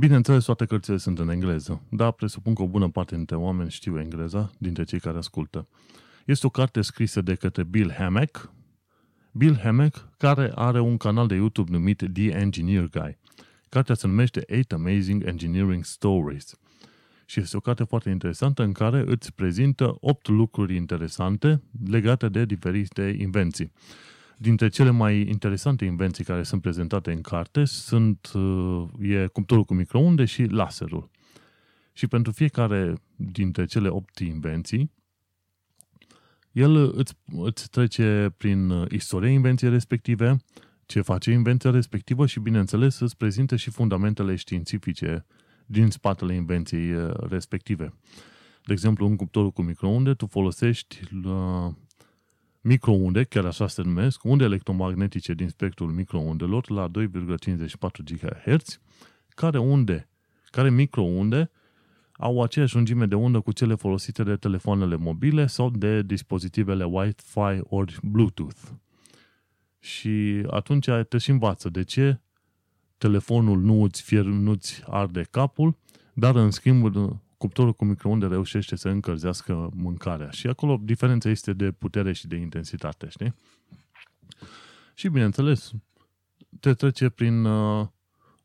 Bineînțeles, 0.00 0.44
toate 0.44 0.64
cărțile 0.64 0.96
sunt 0.96 1.18
în 1.18 1.28
engleză, 1.28 1.82
dar 1.88 2.12
presupun 2.12 2.54
că 2.54 2.62
o 2.62 2.66
bună 2.66 2.88
parte 2.88 3.16
dintre 3.16 3.36
oameni 3.36 3.70
știu 3.70 3.98
engleza, 3.98 4.50
dintre 4.58 4.84
cei 4.84 5.00
care 5.00 5.18
ascultă. 5.18 5.68
Este 6.24 6.46
o 6.46 6.50
carte 6.50 6.80
scrisă 6.80 7.20
de 7.20 7.34
către 7.34 7.62
Bill 7.62 7.92
Hammack, 7.92 8.52
Bill 9.32 9.58
Hammack, 9.58 10.08
care 10.18 10.52
are 10.54 10.80
un 10.80 10.96
canal 10.96 11.26
de 11.26 11.34
YouTube 11.34 11.70
numit 11.70 12.04
The 12.12 12.30
Engineer 12.30 12.88
Guy. 12.88 13.18
Cartea 13.68 13.94
se 13.94 14.06
numește 14.06 14.44
8 14.58 14.72
Amazing 14.72 15.26
Engineering 15.26 15.84
Stories. 15.84 16.54
Și 17.26 17.40
este 17.40 17.56
o 17.56 17.60
carte 17.60 17.84
foarte 17.84 18.10
interesantă 18.10 18.62
în 18.62 18.72
care 18.72 19.04
îți 19.06 19.32
prezintă 19.32 19.96
8 20.00 20.28
lucruri 20.28 20.76
interesante 20.76 21.62
legate 21.86 22.28
de 22.28 22.44
diferite 22.44 23.16
invenții. 23.18 23.72
Dintre 24.42 24.68
cele 24.68 24.90
mai 24.90 25.28
interesante 25.28 25.84
invenții 25.84 26.24
care 26.24 26.42
sunt 26.42 26.62
prezentate 26.62 27.12
în 27.12 27.20
carte 27.20 27.64
sunt 27.64 28.30
uh, 28.34 28.88
e 29.00 29.26
cuptorul 29.26 29.64
cu 29.64 29.74
microunde 29.74 30.24
și 30.24 30.44
laserul. 30.44 31.10
Și 31.92 32.06
pentru 32.06 32.32
fiecare 32.32 32.94
dintre 33.16 33.64
cele 33.64 33.88
8 33.88 34.18
invenții, 34.18 34.90
el 36.52 36.92
îți, 36.96 37.14
îți 37.26 37.70
trece 37.70 38.34
prin 38.36 38.70
uh, 38.70 38.90
istoria 38.90 39.30
invenției 39.30 39.70
respective, 39.70 40.36
ce 40.86 41.00
face 41.00 41.30
invenția 41.30 41.70
respectivă 41.70 42.26
și, 42.26 42.40
bineînțeles, 42.40 42.98
îți 42.98 43.16
prezintă 43.16 43.56
și 43.56 43.70
fundamentele 43.70 44.34
științifice 44.34 45.26
din 45.66 45.90
spatele 45.90 46.34
invenției 46.34 46.92
uh, 46.92 47.12
respective. 47.14 47.94
De 48.64 48.72
exemplu, 48.72 49.06
în 49.06 49.16
cuptorul 49.16 49.50
cu 49.50 49.62
microunde, 49.62 50.14
tu 50.14 50.26
folosești 50.26 51.00
uh, 51.24 51.72
microunde, 52.60 53.24
chiar 53.24 53.44
așa 53.44 53.68
se 53.68 53.82
numesc, 53.82 54.24
unde 54.24 54.44
electromagnetice 54.44 55.34
din 55.34 55.48
spectrul 55.48 55.90
microundelor 55.90 56.70
la 56.70 56.90
2,54 56.98 57.68
GHz, 58.04 58.80
care 59.28 59.58
unde, 59.58 60.08
care 60.50 60.70
microunde 60.70 61.50
au 62.12 62.42
aceeași 62.42 62.74
lungime 62.74 63.06
de 63.06 63.14
undă 63.14 63.40
cu 63.40 63.52
cele 63.52 63.74
folosite 63.74 64.22
de 64.22 64.36
telefoanele 64.36 64.96
mobile 64.96 65.46
sau 65.46 65.70
de 65.70 66.02
dispozitivele 66.02 66.84
Wi-Fi 66.84 67.60
ori 67.62 67.98
Bluetooth. 68.02 68.60
Și 69.78 70.44
atunci 70.50 70.88
te 71.08 71.18
și 71.18 71.30
învață 71.30 71.68
de 71.68 71.82
ce 71.82 72.20
telefonul 72.98 73.60
nu 73.60 73.82
îți, 73.82 74.02
fier, 74.02 74.24
nu-ți 74.24 74.82
arde 74.86 75.26
capul, 75.30 75.76
dar 76.14 76.34
în 76.36 76.50
schimb 76.50 76.94
cuptorul 77.40 77.72
cu 77.72 77.84
microunde 77.84 78.26
reușește 78.26 78.76
să 78.76 78.88
încălzească 78.88 79.70
mâncarea. 79.74 80.30
Și 80.30 80.46
acolo 80.46 80.80
diferența 80.82 81.28
este 81.28 81.52
de 81.52 81.70
putere 81.70 82.12
și 82.12 82.26
de 82.26 82.36
intensitate, 82.36 83.08
știi? 83.08 83.34
Și 84.94 85.08
bineînțeles, 85.08 85.72
te 86.60 86.74
trece 86.74 87.08
prin... 87.08 87.44
Uh, 87.44 87.86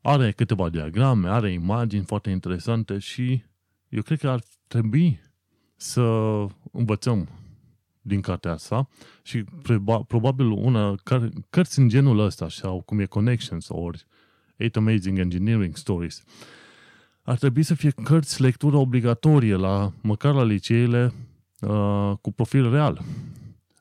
are 0.00 0.32
câteva 0.32 0.68
diagrame, 0.68 1.28
are 1.28 1.52
imagini 1.52 2.04
foarte 2.04 2.30
interesante 2.30 2.98
și 2.98 3.42
eu 3.88 4.02
cred 4.02 4.18
că 4.18 4.28
ar 4.28 4.42
trebui 4.66 5.20
să 5.76 6.02
învățăm 6.72 7.28
din 8.02 8.20
cartea 8.20 8.52
asta 8.52 8.88
și 9.22 9.44
probabil 10.06 10.46
una, 10.46 10.94
cărți 11.50 11.78
în 11.78 11.88
genul 11.88 12.18
ăsta 12.18 12.48
sau 12.48 12.80
cum 12.80 12.98
e 12.98 13.06
Connections 13.06 13.68
ori 13.68 14.06
Eight 14.56 14.76
Amazing 14.76 15.18
Engineering 15.18 15.76
Stories 15.76 16.24
ar 17.26 17.38
trebui 17.38 17.62
să 17.62 17.74
fie 17.74 17.90
cărți 17.90 18.42
lectură 18.42 18.76
obligatorie 18.76 19.54
la 19.54 19.92
măcar 20.00 20.34
la 20.34 20.42
liceele 20.42 21.12
uh, 21.60 22.12
cu 22.20 22.32
profil 22.32 22.70
real. 22.70 23.02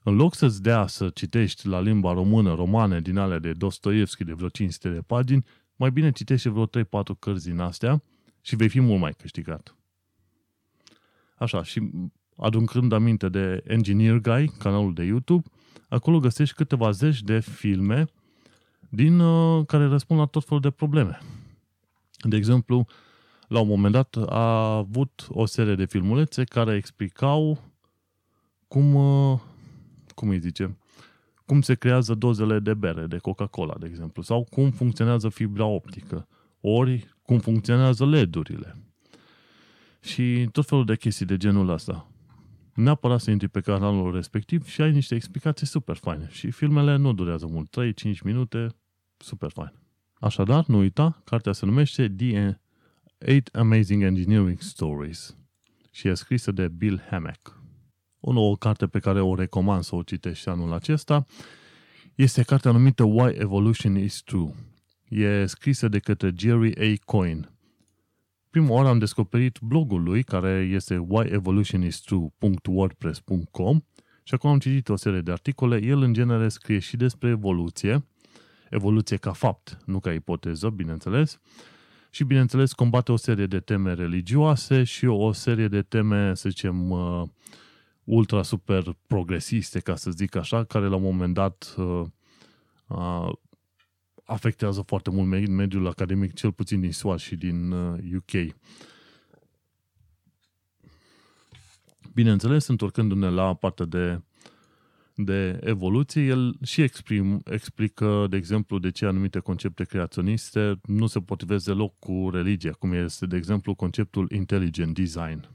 În 0.03 0.15
loc 0.15 0.35
să-ți 0.35 0.61
dea 0.61 0.87
să 0.87 1.09
citești 1.09 1.67
la 1.67 1.81
limba 1.81 2.13
română 2.13 2.53
romane 2.53 3.01
din 3.01 3.17
alea 3.17 3.39
de 3.39 3.51
Dostoevski 3.51 4.23
de 4.23 4.33
vreo 4.33 4.49
500 4.49 4.89
de 4.89 5.01
pagini, 5.01 5.45
mai 5.75 5.91
bine 5.91 6.11
citești 6.11 6.49
vreo 6.49 6.67
3-4 6.67 6.69
cărți 7.19 7.45
din 7.49 7.59
astea 7.59 8.03
și 8.41 8.55
vei 8.55 8.69
fi 8.69 8.79
mult 8.79 8.99
mai 8.99 9.13
câștigat. 9.13 9.75
Așa, 11.37 11.63
și 11.63 11.89
aduncând 12.37 12.91
aminte 12.91 13.29
de 13.29 13.63
Engineer 13.67 14.17
Guy, 14.17 14.47
canalul 14.47 14.93
de 14.93 15.03
YouTube, 15.03 15.47
acolo 15.89 16.19
găsești 16.19 16.55
câteva 16.55 16.91
zeci 16.91 17.21
de 17.21 17.39
filme 17.39 18.05
din 18.89 19.19
uh, 19.19 19.65
care 19.65 19.85
răspund 19.85 20.19
la 20.19 20.25
tot 20.25 20.45
felul 20.45 20.61
de 20.61 20.69
probleme. 20.69 21.19
De 22.19 22.35
exemplu, 22.35 22.87
la 23.47 23.59
un 23.59 23.67
moment 23.67 23.93
dat 23.93 24.15
a 24.29 24.75
avut 24.75 25.27
o 25.29 25.45
serie 25.45 25.75
de 25.75 25.85
filmulețe 25.85 26.43
care 26.43 26.75
explicau 26.75 27.59
cum, 28.67 28.93
uh, 28.93 29.39
cum 30.15 30.29
îi 30.29 30.39
zice, 30.39 30.77
cum 31.45 31.61
se 31.61 31.75
creează 31.75 32.13
dozele 32.13 32.59
de 32.59 32.73
bere, 32.73 33.05
de 33.05 33.17
Coca-Cola, 33.17 33.75
de 33.79 33.87
exemplu, 33.87 34.21
sau 34.21 34.43
cum 34.43 34.71
funcționează 34.71 35.29
fibra 35.29 35.65
optică, 35.65 36.27
ori 36.61 37.07
cum 37.21 37.39
funcționează 37.39 38.05
LED-urile 38.05 38.75
și 40.05 40.47
tot 40.51 40.65
felul 40.65 40.85
de 40.85 40.95
chestii 40.95 41.25
de 41.25 41.37
genul 41.37 41.69
ăsta. 41.69 42.07
Neapărat 42.73 43.19
să 43.19 43.31
intri 43.31 43.47
pe 43.47 43.61
canalul 43.61 44.13
respectiv 44.13 44.67
și 44.67 44.81
ai 44.81 44.91
niște 44.91 45.15
explicații 45.15 45.67
super 45.67 45.95
faine. 45.95 46.27
Și 46.31 46.51
filmele 46.51 46.95
nu 46.95 47.13
durează 47.13 47.47
mult, 47.47 47.69
3-5 47.69 48.21
minute, 48.23 48.67
super 49.17 49.51
fain. 49.51 49.73
Așadar, 50.19 50.65
nu 50.65 50.77
uita, 50.77 51.21
cartea 51.23 51.51
se 51.51 51.65
numește 51.65 52.09
The 52.09 52.59
8 53.17 53.55
Amazing 53.55 54.03
Engineering 54.03 54.59
Stories 54.59 55.37
și 55.91 56.07
e 56.07 56.13
scrisă 56.13 56.51
de 56.51 56.67
Bill 56.67 57.01
Hammack. 57.09 57.61
O 58.19 58.31
nouă 58.31 58.57
carte 58.57 58.87
pe 58.87 58.99
care 58.99 59.21
o 59.21 59.35
recomand 59.35 59.83
să 59.83 59.95
o 59.95 60.01
citești 60.01 60.49
anul 60.49 60.73
acesta 60.73 61.25
este 62.15 62.43
cartea 62.43 62.71
numită 62.71 63.03
Why 63.03 63.35
Evolution 63.37 63.95
is 63.95 64.21
True. 64.21 64.53
E 65.09 65.45
scrisă 65.45 65.87
de 65.87 65.99
către 65.99 66.33
Jerry 66.37 66.79
A. 66.79 66.93
Coyne 67.05 67.49
prima 68.55 68.71
oară 68.71 68.87
am 68.87 68.97
descoperit 68.97 69.59
blogul 69.61 70.03
lui, 70.03 70.23
care 70.23 70.69
este 70.71 70.97
whyevolutionisttrue.wordpress.com 70.97 73.79
și 74.23 74.33
acum 74.33 74.49
am 74.49 74.59
citit 74.59 74.89
o 74.89 74.95
serie 74.95 75.21
de 75.21 75.31
articole. 75.31 75.83
El, 75.83 76.01
în 76.01 76.13
genere, 76.13 76.49
scrie 76.49 76.79
și 76.79 76.97
despre 76.97 77.29
evoluție, 77.29 78.05
evoluție 78.69 79.17
ca 79.17 79.31
fapt, 79.31 79.77
nu 79.85 79.99
ca 79.99 80.13
ipoteză, 80.13 80.69
bineînțeles, 80.69 81.39
și, 82.15 82.23
bineînțeles, 82.23 82.73
combate 82.73 83.11
o 83.11 83.15
serie 83.15 83.45
de 83.45 83.59
teme 83.59 83.93
religioase 83.93 84.83
și 84.83 85.05
o 85.05 85.31
serie 85.31 85.67
de 85.67 85.81
teme, 85.81 86.35
să 86.35 86.49
zicem, 86.49 86.89
uh, 86.89 87.23
ultra 88.03 88.43
super 88.43 88.95
progresiste, 89.07 89.79
ca 89.79 89.95
să 89.95 90.11
zic 90.11 90.35
așa, 90.35 90.63
care 90.63 90.85
la 90.85 90.95
un 90.95 91.01
moment 91.01 91.33
dat 91.33 91.75
uh, 91.77 92.05
uh, 92.87 93.31
afectează 94.23 94.81
foarte 94.81 95.09
mult 95.09 95.47
mediul 95.47 95.87
academic, 95.87 96.33
cel 96.33 96.51
puțin 96.51 96.81
din 96.81 96.91
SUA 96.91 97.17
și 97.17 97.35
din 97.35 97.71
UK. 98.15 98.33
Uh, 98.33 98.49
Bineînțeles, 102.13 102.67
întorcându-ne 102.67 103.29
la 103.29 103.53
partea 103.53 103.85
de, 103.85 104.21
de 105.15 105.59
evoluție, 105.63 106.21
el 106.21 106.55
și 106.63 106.81
exprim, 106.81 107.41
explică, 107.45 108.25
de 108.29 108.37
exemplu, 108.37 108.79
de 108.79 108.91
ce 108.91 109.05
anumite 109.05 109.39
concepte 109.39 109.83
creaționiste 109.83 110.79
nu 110.83 111.07
se 111.07 111.19
potrivesc 111.19 111.65
deloc 111.65 111.99
cu 111.99 112.29
religia, 112.33 112.71
cum 112.71 112.93
este, 112.93 113.25
de 113.25 113.35
exemplu, 113.35 113.75
conceptul 113.75 114.31
intelligent 114.31 114.93
design, 114.93 115.49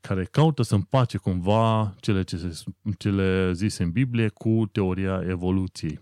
care 0.00 0.24
caută 0.24 0.62
să 0.62 0.74
împace 0.74 1.18
cumva 1.18 1.94
cele, 2.00 2.22
ce 2.22 2.36
se, 2.36 2.64
cele 2.98 3.52
zise 3.52 3.82
în 3.82 3.90
Biblie 3.90 4.28
cu 4.28 4.68
teoria 4.72 5.22
evoluției. 5.28 6.00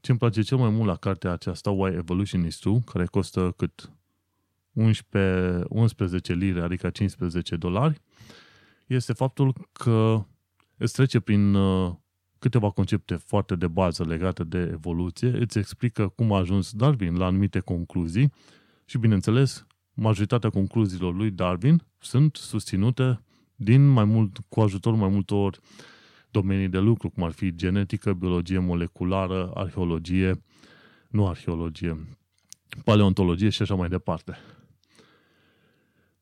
Ce 0.00 0.10
îmi 0.10 0.20
place 0.20 0.42
cel 0.42 0.58
mai 0.58 0.70
mult 0.70 0.86
la 0.86 0.96
cartea 0.96 1.32
aceasta, 1.32 1.70
Why 1.70 1.94
Evolution 1.94 2.46
is 2.46 2.56
True, 2.56 2.80
care 2.84 3.06
costă 3.06 3.54
cât 3.56 3.92
11, 4.72 5.64
11 5.68 6.34
lire, 6.34 6.60
adică 6.60 6.90
15 6.90 7.56
dolari, 7.56 8.00
este 8.86 9.12
faptul 9.12 9.68
că 9.72 10.24
îți 10.82 10.92
trece 10.92 11.20
prin 11.20 11.54
uh, 11.54 11.94
câteva 12.38 12.70
concepte 12.70 13.14
foarte 13.14 13.54
de 13.56 13.66
bază 13.66 14.04
legate 14.04 14.44
de 14.44 14.58
evoluție, 14.72 15.28
îți 15.28 15.58
explică 15.58 16.08
cum 16.08 16.32
a 16.32 16.38
ajuns 16.38 16.72
Darwin 16.72 17.16
la 17.16 17.26
anumite 17.26 17.60
concluzii 17.60 18.32
și, 18.84 18.98
bineînțeles, 18.98 19.66
majoritatea 19.94 20.50
concluziilor 20.50 21.14
lui 21.14 21.30
Darwin 21.30 21.82
sunt 21.98 22.36
susținute 22.36 23.20
din 23.54 23.88
mai 23.88 24.04
mult, 24.04 24.38
cu 24.48 24.60
ajutorul 24.60 24.98
mai 24.98 25.08
multor 25.08 25.58
domenii 26.30 26.68
de 26.68 26.78
lucru, 26.78 27.10
cum 27.10 27.22
ar 27.22 27.30
fi 27.30 27.54
genetică, 27.54 28.12
biologie 28.12 28.58
moleculară, 28.58 29.50
arheologie, 29.54 30.42
nu 31.08 31.26
arheologie, 31.26 32.18
paleontologie 32.84 33.48
și 33.48 33.62
așa 33.62 33.74
mai 33.74 33.88
departe. 33.88 34.36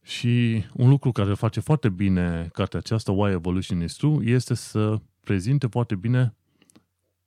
Și 0.02 0.64
un 0.72 0.88
lucru 0.88 1.12
care 1.12 1.34
face 1.34 1.60
foarte 1.60 1.88
bine 1.88 2.50
cartea 2.52 2.78
aceasta, 2.78 3.12
Why 3.12 3.32
Evolution 3.32 3.82
is 3.82 3.94
True, 3.94 4.30
este 4.30 4.54
să 4.54 5.00
prezinte 5.20 5.66
foarte 5.66 5.94
bine 5.94 6.34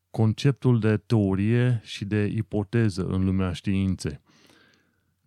conceptul 0.10 0.80
de 0.80 0.98
teorie 0.98 1.82
și 1.84 2.06
de 2.06 2.26
ipoteză 2.36 3.06
în 3.06 3.26
lumea 3.26 3.54
științei. 3.54 4.20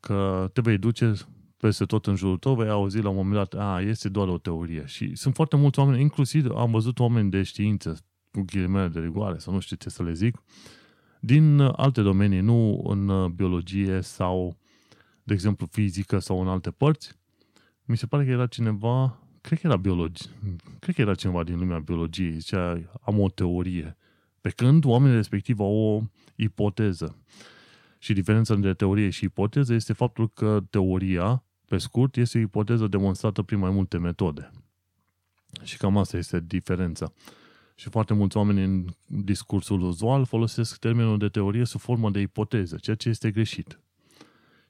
Că 0.01 0.51
te 0.53 0.61
vei 0.61 0.79
duce 0.79 1.13
peste 1.57 1.85
tot 1.85 2.07
în 2.07 2.17
jurul 2.17 2.39
tău, 2.39 2.55
vei 2.55 2.69
auzi 2.69 3.01
la 3.01 3.09
un 3.09 3.17
moment 3.17 3.35
dat, 3.35 3.61
a, 3.61 3.81
este 3.81 4.09
doar 4.09 4.29
o 4.29 4.39
teorie. 4.39 4.85
Și 4.87 5.15
sunt 5.15 5.35
foarte 5.35 5.57
mulți 5.57 5.79
oameni, 5.79 6.01
inclusiv 6.01 6.51
am 6.51 6.71
văzut 6.71 6.99
oameni 6.99 7.31
de 7.31 7.43
știință, 7.43 8.05
cu 8.31 8.43
ghilimele 8.43 8.89
de 8.89 9.01
rigoare, 9.01 9.39
sau 9.39 9.53
nu 9.53 9.61
știu 9.61 9.77
ce 9.77 9.89
să 9.89 10.03
le 10.03 10.13
zic, 10.13 10.43
din 11.21 11.61
alte 11.61 12.03
domenii, 12.03 12.41
nu 12.41 12.83
în 12.87 13.33
biologie 13.35 14.01
sau, 14.01 14.57
de 15.23 15.33
exemplu, 15.33 15.67
fizică 15.71 16.19
sau 16.19 16.41
în 16.41 16.49
alte 16.49 16.71
părți. 16.71 17.15
Mi 17.87 17.97
se 17.97 18.07
pare 18.07 18.25
că 18.25 18.31
era 18.31 18.47
cineva, 18.47 19.19
cred 19.41 19.61
că 19.61 19.67
era 19.67 19.77
biologie, 19.77 20.31
cred 20.79 20.95
că 20.95 21.01
era 21.01 21.15
cineva 21.15 21.45
din 21.45 21.59
lumea 21.59 21.79
biologiei, 21.79 22.33
zicea, 22.33 22.81
am 23.01 23.21
o 23.21 23.29
teorie. 23.29 23.97
Pe 24.41 24.51
când 24.51 24.85
oamenii 24.85 25.17
respectiv 25.17 25.61
au 25.61 25.75
o 25.75 26.03
ipoteză. 26.37 27.17
Și 27.99 28.13
diferența 28.13 28.55
între 28.55 28.75
teorie 28.75 29.11
și 29.11 29.25
ipoteză 29.25 29.75
este 29.75 29.93
faptul 29.93 30.29
că 30.29 30.65
teoria, 30.71 31.45
pe 31.69 31.79
scurt, 31.79 32.17
este 32.17 32.39
o 32.39 32.41
ipoteză 32.41 32.87
demonstrată 32.87 33.43
prin 33.43 33.59
mai 33.59 33.71
multe 33.71 33.99
metode. 33.99 34.51
Și 35.63 35.77
cam 35.77 35.97
asta 35.97 36.17
este 36.17 36.41
diferența. 36.41 37.13
Și 37.75 37.89
foarte 37.89 38.15
mulți 38.15 38.37
oameni 38.37 38.65
în 38.65 38.87
discursul 39.07 39.81
uzual 39.81 40.25
folosesc 40.25 40.79
termenul 40.79 41.19
de 41.19 41.29
teorie 41.29 41.65
sub 41.65 41.81
formă 41.81 42.11
de 42.11 42.21
ipoteză, 42.21 42.77
ceea 42.77 42.97
ce 42.97 43.09
este 43.09 43.31
greșit. 43.31 43.81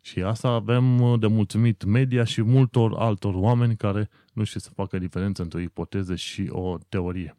Și 0.07 0.23
asta 0.23 0.49
avem 0.49 1.17
de 1.21 1.27
mulțumit 1.27 1.85
media 1.85 2.25
și 2.25 2.43
multor 2.43 2.95
altor 2.95 3.35
oameni 3.35 3.77
care 3.77 4.09
nu 4.33 4.45
știu 4.45 4.61
să 4.61 4.71
facă 4.71 4.99
diferență 4.99 5.43
între 5.43 5.59
o 5.59 5.63
ipoteză 5.63 6.15
și 6.15 6.47
o 6.51 6.79
teorie. 6.89 7.37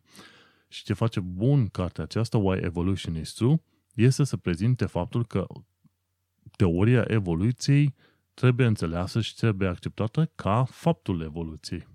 Și 0.68 0.84
ce 0.84 0.94
face 0.94 1.20
bun 1.20 1.68
cartea 1.68 2.04
aceasta, 2.04 2.38
Why 2.38 2.60
Evolution 2.64 3.16
is 3.16 3.34
True, 3.34 3.62
este 3.94 4.24
să 4.24 4.38
prezinte 4.38 4.86
faptul 4.86 5.26
că 5.26 5.46
teoria 6.56 7.04
evoluției 7.08 7.96
trebuie 8.34 8.68
înțeleasă 8.68 9.22
și 9.22 9.36
trebuie 9.36 9.68
acceptată 9.68 10.32
ca 10.36 10.64
faptul 10.64 11.22
evoluției. 11.22 11.88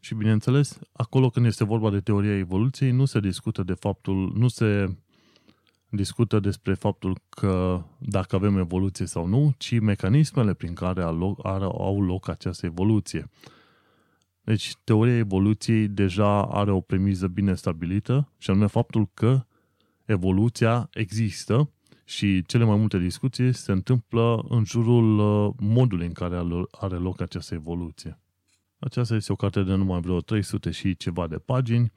Și 0.00 0.14
bineînțeles, 0.14 0.78
acolo 0.92 1.30
când 1.30 1.46
este 1.46 1.64
vorba 1.64 1.90
de 1.90 2.00
teoria 2.00 2.36
evoluției, 2.36 2.90
nu 2.90 3.04
se 3.04 3.20
discută 3.20 3.62
de 3.62 3.74
faptul, 3.74 4.32
nu 4.36 4.48
se 4.48 4.96
discută 5.90 6.40
despre 6.40 6.74
faptul 6.74 7.20
că 7.28 7.82
dacă 7.98 8.36
avem 8.36 8.58
evoluție 8.58 9.06
sau 9.06 9.26
nu, 9.26 9.52
ci 9.58 9.78
mecanismele 9.80 10.54
prin 10.54 10.74
care 10.74 11.02
au 11.02 12.02
loc 12.02 12.28
această 12.28 12.66
evoluție. 12.66 13.30
Deci, 14.40 14.72
teoria 14.84 15.16
evoluției 15.16 15.88
deja 15.88 16.42
are 16.42 16.70
o 16.70 16.80
premiză 16.80 17.26
bine 17.26 17.54
stabilită, 17.54 18.32
și 18.38 18.50
anume 18.50 18.66
faptul 18.66 19.10
că 19.14 19.46
evoluția 20.04 20.88
există 20.92 21.70
și 22.04 22.44
cele 22.46 22.64
mai 22.64 22.76
multe 22.76 22.98
discuții 22.98 23.52
se 23.52 23.72
întâmplă 23.72 24.44
în 24.48 24.64
jurul 24.64 25.18
uh, 25.18 25.54
modului 25.58 26.06
în 26.06 26.12
care 26.12 26.36
are 26.70 26.96
loc 26.96 27.20
această 27.20 27.54
evoluție. 27.54 28.18
Aceasta 28.78 29.14
este 29.14 29.32
o 29.32 29.36
carte 29.36 29.62
de 29.62 29.74
numai 29.74 30.00
vreo 30.00 30.20
300 30.20 30.70
și 30.70 30.96
ceva 30.96 31.26
de 31.26 31.36
pagini, 31.36 31.92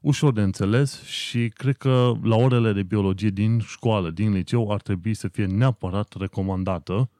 ușor 0.00 0.32
de 0.32 0.42
înțeles 0.42 1.02
și 1.02 1.48
cred 1.48 1.76
că 1.76 2.12
la 2.22 2.36
orele 2.36 2.72
de 2.72 2.82
biologie 2.82 3.30
din 3.30 3.58
școală, 3.58 4.10
din 4.10 4.32
liceu, 4.32 4.72
ar 4.72 4.80
trebui 4.80 5.14
să 5.14 5.28
fie 5.28 5.46
neapărat 5.46 6.14
recomandată 6.18 7.10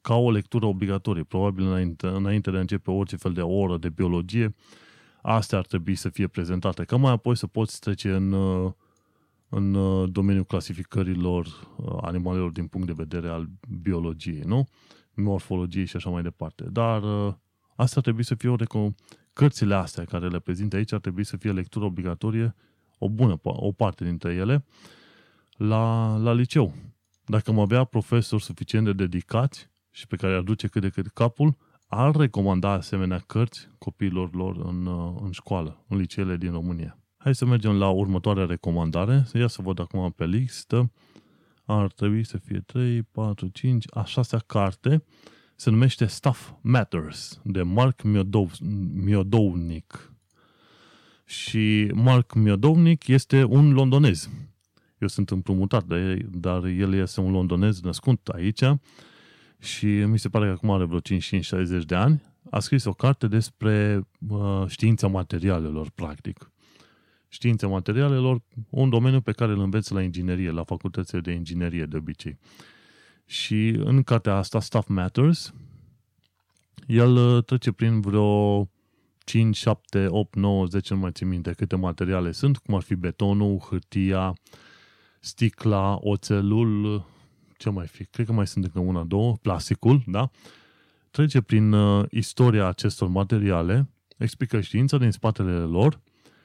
ca 0.00 0.14
o 0.14 0.30
lectură 0.30 0.66
obligatorie. 0.66 1.22
Probabil 1.22 1.66
înainte, 1.66 2.06
înainte 2.06 2.50
de 2.50 2.56
a 2.56 2.60
începe 2.60 2.90
orice 2.90 3.16
fel 3.16 3.32
de 3.32 3.42
oră 3.42 3.76
de 3.76 3.88
biologie, 3.88 4.54
astea 5.22 5.58
ar 5.58 5.66
trebui 5.66 5.94
să 5.94 6.08
fie 6.08 6.26
prezentate, 6.26 6.84
ca 6.84 6.96
mai 6.96 7.12
apoi 7.12 7.36
să 7.36 7.46
poți 7.46 7.80
trece 7.80 8.12
în, 8.12 8.34
în 9.48 9.72
domeniul 10.12 10.44
clasificărilor 10.44 11.46
animalelor 12.00 12.50
din 12.50 12.66
punct 12.66 12.86
de 12.86 12.92
vedere 12.96 13.28
al 13.28 13.48
biologiei, 13.82 14.42
nu? 14.44 14.68
Morfologie 15.14 15.84
și 15.84 15.96
așa 15.96 16.10
mai 16.10 16.22
departe. 16.22 16.64
Dar 16.70 17.02
asta 17.76 17.94
ar 17.96 18.02
trebui 18.02 18.24
să 18.24 18.34
fie 18.34 18.48
o 18.48 18.56
recom- 18.56 18.94
cărțile 19.36 19.74
astea 19.74 20.04
care 20.04 20.28
le 20.28 20.38
prezintă 20.38 20.76
aici 20.76 20.92
ar 20.92 21.00
trebui 21.00 21.24
să 21.24 21.36
fie 21.36 21.52
lectură 21.52 21.84
obligatorie, 21.84 22.54
o 22.98 23.08
bună, 23.08 23.38
o 23.42 23.72
parte 23.72 24.04
dintre 24.04 24.34
ele, 24.34 24.64
la, 25.56 26.16
la 26.16 26.32
liceu. 26.32 26.74
Dacă 27.24 27.50
am 27.50 27.58
avea 27.58 27.84
profesori 27.84 28.42
suficient 28.42 28.84
de 28.84 28.92
dedicați 28.92 29.68
și 29.90 30.06
pe 30.06 30.16
care 30.16 30.34
ar 30.34 30.40
duce 30.40 30.66
cât 30.66 30.82
de 30.82 30.88
cât 30.88 31.06
capul, 31.06 31.56
ar 31.86 32.14
recomanda 32.14 32.70
asemenea 32.70 33.18
cărți 33.18 33.68
copiilor 33.78 34.34
lor 34.34 34.56
în, 34.56 34.86
în 35.22 35.30
școală, 35.30 35.84
în 35.88 35.96
liceele 35.96 36.36
din 36.36 36.52
România. 36.52 36.98
Hai 37.16 37.34
să 37.34 37.44
mergem 37.44 37.78
la 37.78 37.88
următoarea 37.88 38.44
recomandare. 38.44 39.26
Ia 39.32 39.46
să 39.46 39.62
văd 39.62 39.80
acum 39.80 40.10
pe 40.10 40.26
listă. 40.26 40.92
Ar 41.64 41.92
trebui 41.92 42.24
să 42.24 42.38
fie 42.38 42.60
3, 42.66 43.02
4, 43.02 43.48
5, 43.48 43.84
a 43.90 44.04
șasea 44.04 44.38
carte 44.38 45.04
se 45.56 45.70
numește 45.70 46.06
Stuff 46.06 46.50
Matters, 46.60 47.40
de 47.44 47.62
Mark 47.62 48.02
Miodownik. 48.92 50.12
Și 51.24 51.90
Mark 51.94 52.34
Miodownik 52.34 53.06
este 53.06 53.44
un 53.44 53.72
londonez. 53.72 54.30
Eu 54.98 55.08
sunt 55.08 55.30
împrumutat 55.30 55.84
de 55.84 55.94
el, 55.94 56.28
dar 56.30 56.64
el 56.64 56.94
este 56.94 57.20
un 57.20 57.30
londonez 57.30 57.80
născut 57.80 58.28
aici 58.28 58.62
și 59.58 59.86
mi 59.86 60.18
se 60.18 60.28
pare 60.28 60.46
că 60.46 60.52
acum 60.52 60.70
are 60.70 60.84
vreo 60.84 61.00
55-60 61.00 61.84
de 61.86 61.94
ani. 61.94 62.22
A 62.50 62.60
scris 62.60 62.84
o 62.84 62.92
carte 62.92 63.26
despre 63.26 64.06
uh, 64.28 64.64
știința 64.66 65.06
materialelor, 65.06 65.90
practic. 65.94 66.50
Știința 67.28 67.66
materialelor, 67.66 68.42
un 68.70 68.90
domeniu 68.90 69.20
pe 69.20 69.32
care 69.32 69.52
îl 69.52 69.60
înveți 69.60 69.92
la 69.92 70.02
inginerie, 70.02 70.50
la 70.50 70.64
facultățile 70.64 71.20
de 71.20 71.32
inginerie 71.32 71.84
de 71.84 71.96
obicei. 71.96 72.38
Și 73.26 73.68
în 73.68 74.02
cartea 74.02 74.34
asta, 74.34 74.60
Stuff 74.60 74.88
Matters, 74.88 75.54
el 76.86 77.16
uh, 77.16 77.44
trece 77.44 77.72
prin 77.72 78.00
vreo 78.00 78.68
5, 79.24 79.56
7, 79.56 80.06
8, 80.08 80.34
9, 80.34 80.66
10, 80.66 80.94
nu 80.94 81.00
mai 81.00 81.10
țin 81.12 81.28
minte 81.28 81.52
câte 81.52 81.76
materiale 81.76 82.32
sunt, 82.32 82.58
cum 82.58 82.74
ar 82.74 82.82
fi 82.82 82.94
betonul, 82.94 83.58
hârtia, 83.58 84.34
sticla, 85.20 85.98
oțelul, 86.00 87.06
ce 87.56 87.70
mai 87.70 87.86
fi? 87.86 88.04
Cred 88.04 88.26
că 88.26 88.32
mai 88.32 88.46
sunt 88.46 88.64
încă 88.64 88.78
una, 88.78 89.04
două, 89.04 89.36
plasticul, 89.42 90.02
da? 90.06 90.30
Trece 91.10 91.40
prin 91.40 91.72
uh, 91.72 92.06
istoria 92.10 92.66
acestor 92.66 93.08
materiale, 93.08 93.88
explică 94.16 94.60
știința 94.60 94.98
din 94.98 95.10
spatele 95.10 95.52
lor 95.52 96.00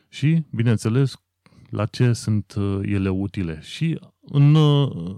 și, 0.09 0.43
bineînțeles, 0.51 1.13
la 1.69 1.85
ce 1.85 2.13
sunt 2.13 2.53
uh, 2.53 2.79
ele 2.83 3.09
utile. 3.09 3.59
Și 3.61 3.99
în 4.21 4.55
uh, 4.55 5.15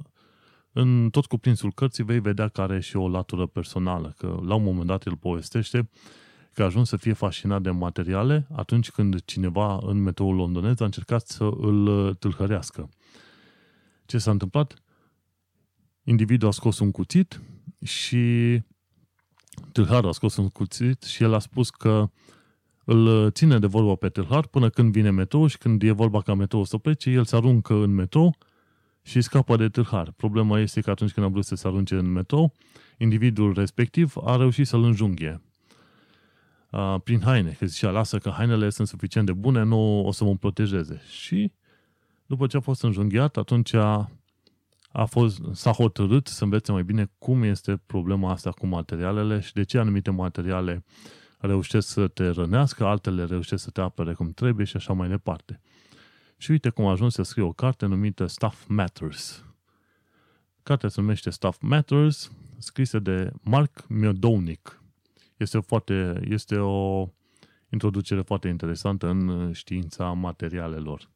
în 0.74 1.10
tot 1.10 1.26
cuprinsul 1.26 1.74
cărții 1.74 2.04
vei 2.04 2.20
vedea 2.20 2.48
că 2.48 2.62
are 2.62 2.80
și 2.80 2.96
o 2.96 3.10
latură 3.10 3.46
personală, 3.46 4.14
că 4.18 4.40
la 4.46 4.56
un 4.56 4.64
moment 4.64 4.88
dat 4.88 5.06
el 5.06 5.18
povestește 5.18 5.90
că 6.54 6.62
a 6.62 6.66
ajuns 6.66 6.90
să 6.90 6.98
fie 6.98 7.14
fascinat 7.14 7.62
de 7.62 7.70
materiale 7.70 8.48
atunci 8.56 8.92
când 8.92 9.22
cineva 9.22 9.80
în 9.82 10.02
metroul 10.02 10.36
londonez 10.36 10.80
a 10.80 10.86
încercat 10.86 11.28
să 11.28 11.44
îl 11.44 12.14
tâlhărească. 12.14 12.90
Ce 14.06 14.18
s-a 14.18 14.32
întâmplat? 14.32 14.74
Individul 16.04 16.48
a 16.48 16.52
scos 16.52 16.80
un 16.80 16.92
cuțit 16.92 17.42
și 17.84 18.62
tâlharul 19.72 20.10
a 20.10 20.12
scos 20.12 20.38
un 20.38 20.50
cuțit 20.50 21.04
și 21.04 21.24
el 21.24 21.34
a 21.34 21.40
spus 21.40 21.70
că 21.70 22.10
îl 22.86 23.32
ține 23.32 23.60
de 23.60 23.68
vorbă 23.68 23.96
pe 23.96 24.10
tâlhar 24.10 24.48
până 24.48 24.70
când 24.70 24.92
vine 24.92 25.10
metrou 25.10 25.48
și 25.48 25.58
când 25.58 25.84
e 25.84 25.92
vorba 25.92 26.22
ca 26.22 26.34
metrou 26.34 26.64
să 26.64 26.78
plece, 26.78 27.10
el 27.10 27.26
se 27.26 27.36
aruncă 27.36 27.74
în 27.74 27.94
metrou 27.94 28.36
și 29.04 29.22
scapă 29.22 29.56
de 29.56 29.70
tâlhar. 29.70 30.12
Problema 30.12 30.60
este 30.60 30.82
că 30.82 30.90
atunci 30.90 31.12
când 31.12 31.26
a 31.26 31.30
vrut 31.30 31.46
să 31.46 31.56
se 31.56 31.68
arunce 31.68 31.96
în 31.96 32.12
metrou, 32.12 32.54
individul 32.98 33.54
respectiv 33.54 34.14
a 34.24 34.36
reușit 34.36 34.68
să-l 34.68 34.84
înjunghe 34.84 35.42
uh, 36.70 36.96
prin 37.04 37.22
haine, 37.22 37.56
că 37.60 37.66
zicea, 37.66 37.90
lasă 37.90 38.18
că 38.18 38.30
hainele 38.30 38.70
sunt 38.70 38.88
suficient 38.88 39.26
de 39.26 39.34
bune, 39.34 39.64
nu 39.64 40.06
o 40.06 40.12
să 40.12 40.24
mă 40.24 40.36
protejeze. 40.36 41.02
Și 41.10 41.52
după 42.26 42.48
ce 42.48 42.58
a 42.58 42.60
fost 42.60 42.84
înjunghiat, 42.84 43.38
atunci 43.38 43.74
a, 43.74 44.12
a 44.92 45.06
fost, 45.06 45.42
s-a 45.52 45.72
hotărât 45.72 46.28
să 46.28 46.44
învețe 46.44 46.72
mai 46.72 46.84
bine 46.84 47.12
cum 47.18 47.44
este 47.44 47.82
problema 47.86 48.32
asta 48.32 48.52
cu 48.52 48.68
materialele 48.68 49.40
și 49.40 49.54
de 49.54 49.64
ce 49.64 49.78
anumite 49.78 50.12
materiale 50.12 50.84
reușesc 51.38 51.88
să 51.88 52.08
te 52.08 52.30
rănească, 52.30 52.86
altele 52.86 53.26
reușesc 53.26 53.64
să 53.64 53.70
te 53.70 53.82
apere 53.82 54.14
cum 54.14 54.32
trebuie 54.32 54.66
și 54.66 54.76
așa 54.76 54.94
mai 54.94 55.10
departe. 55.10 55.62
Și 56.44 56.52
uite 56.52 56.70
cum 56.70 56.86
a 56.86 56.92
ajuns 56.92 57.14
să 57.14 57.22
scrie 57.24 57.44
o 57.44 57.52
carte 57.52 57.86
numită 57.86 58.26
Stuff 58.26 58.68
Matters. 58.68 59.46
Cartea 60.64 60.90
se 60.90 61.02
numește 61.02 61.30
Stuff 61.30 61.58
Matters, 61.62 62.32
scrisă 62.58 63.00
de 63.00 63.32
Mark 63.42 63.88
Miodownik. 63.88 64.82
Este, 65.38 65.60
foarte, 65.60 66.20
este 66.24 66.58
o 66.58 67.10
introducere 67.70 68.22
foarte 68.22 68.48
interesantă 68.48 69.08
în 69.08 69.52
știința 69.54 70.12
materialelor. 70.12 71.10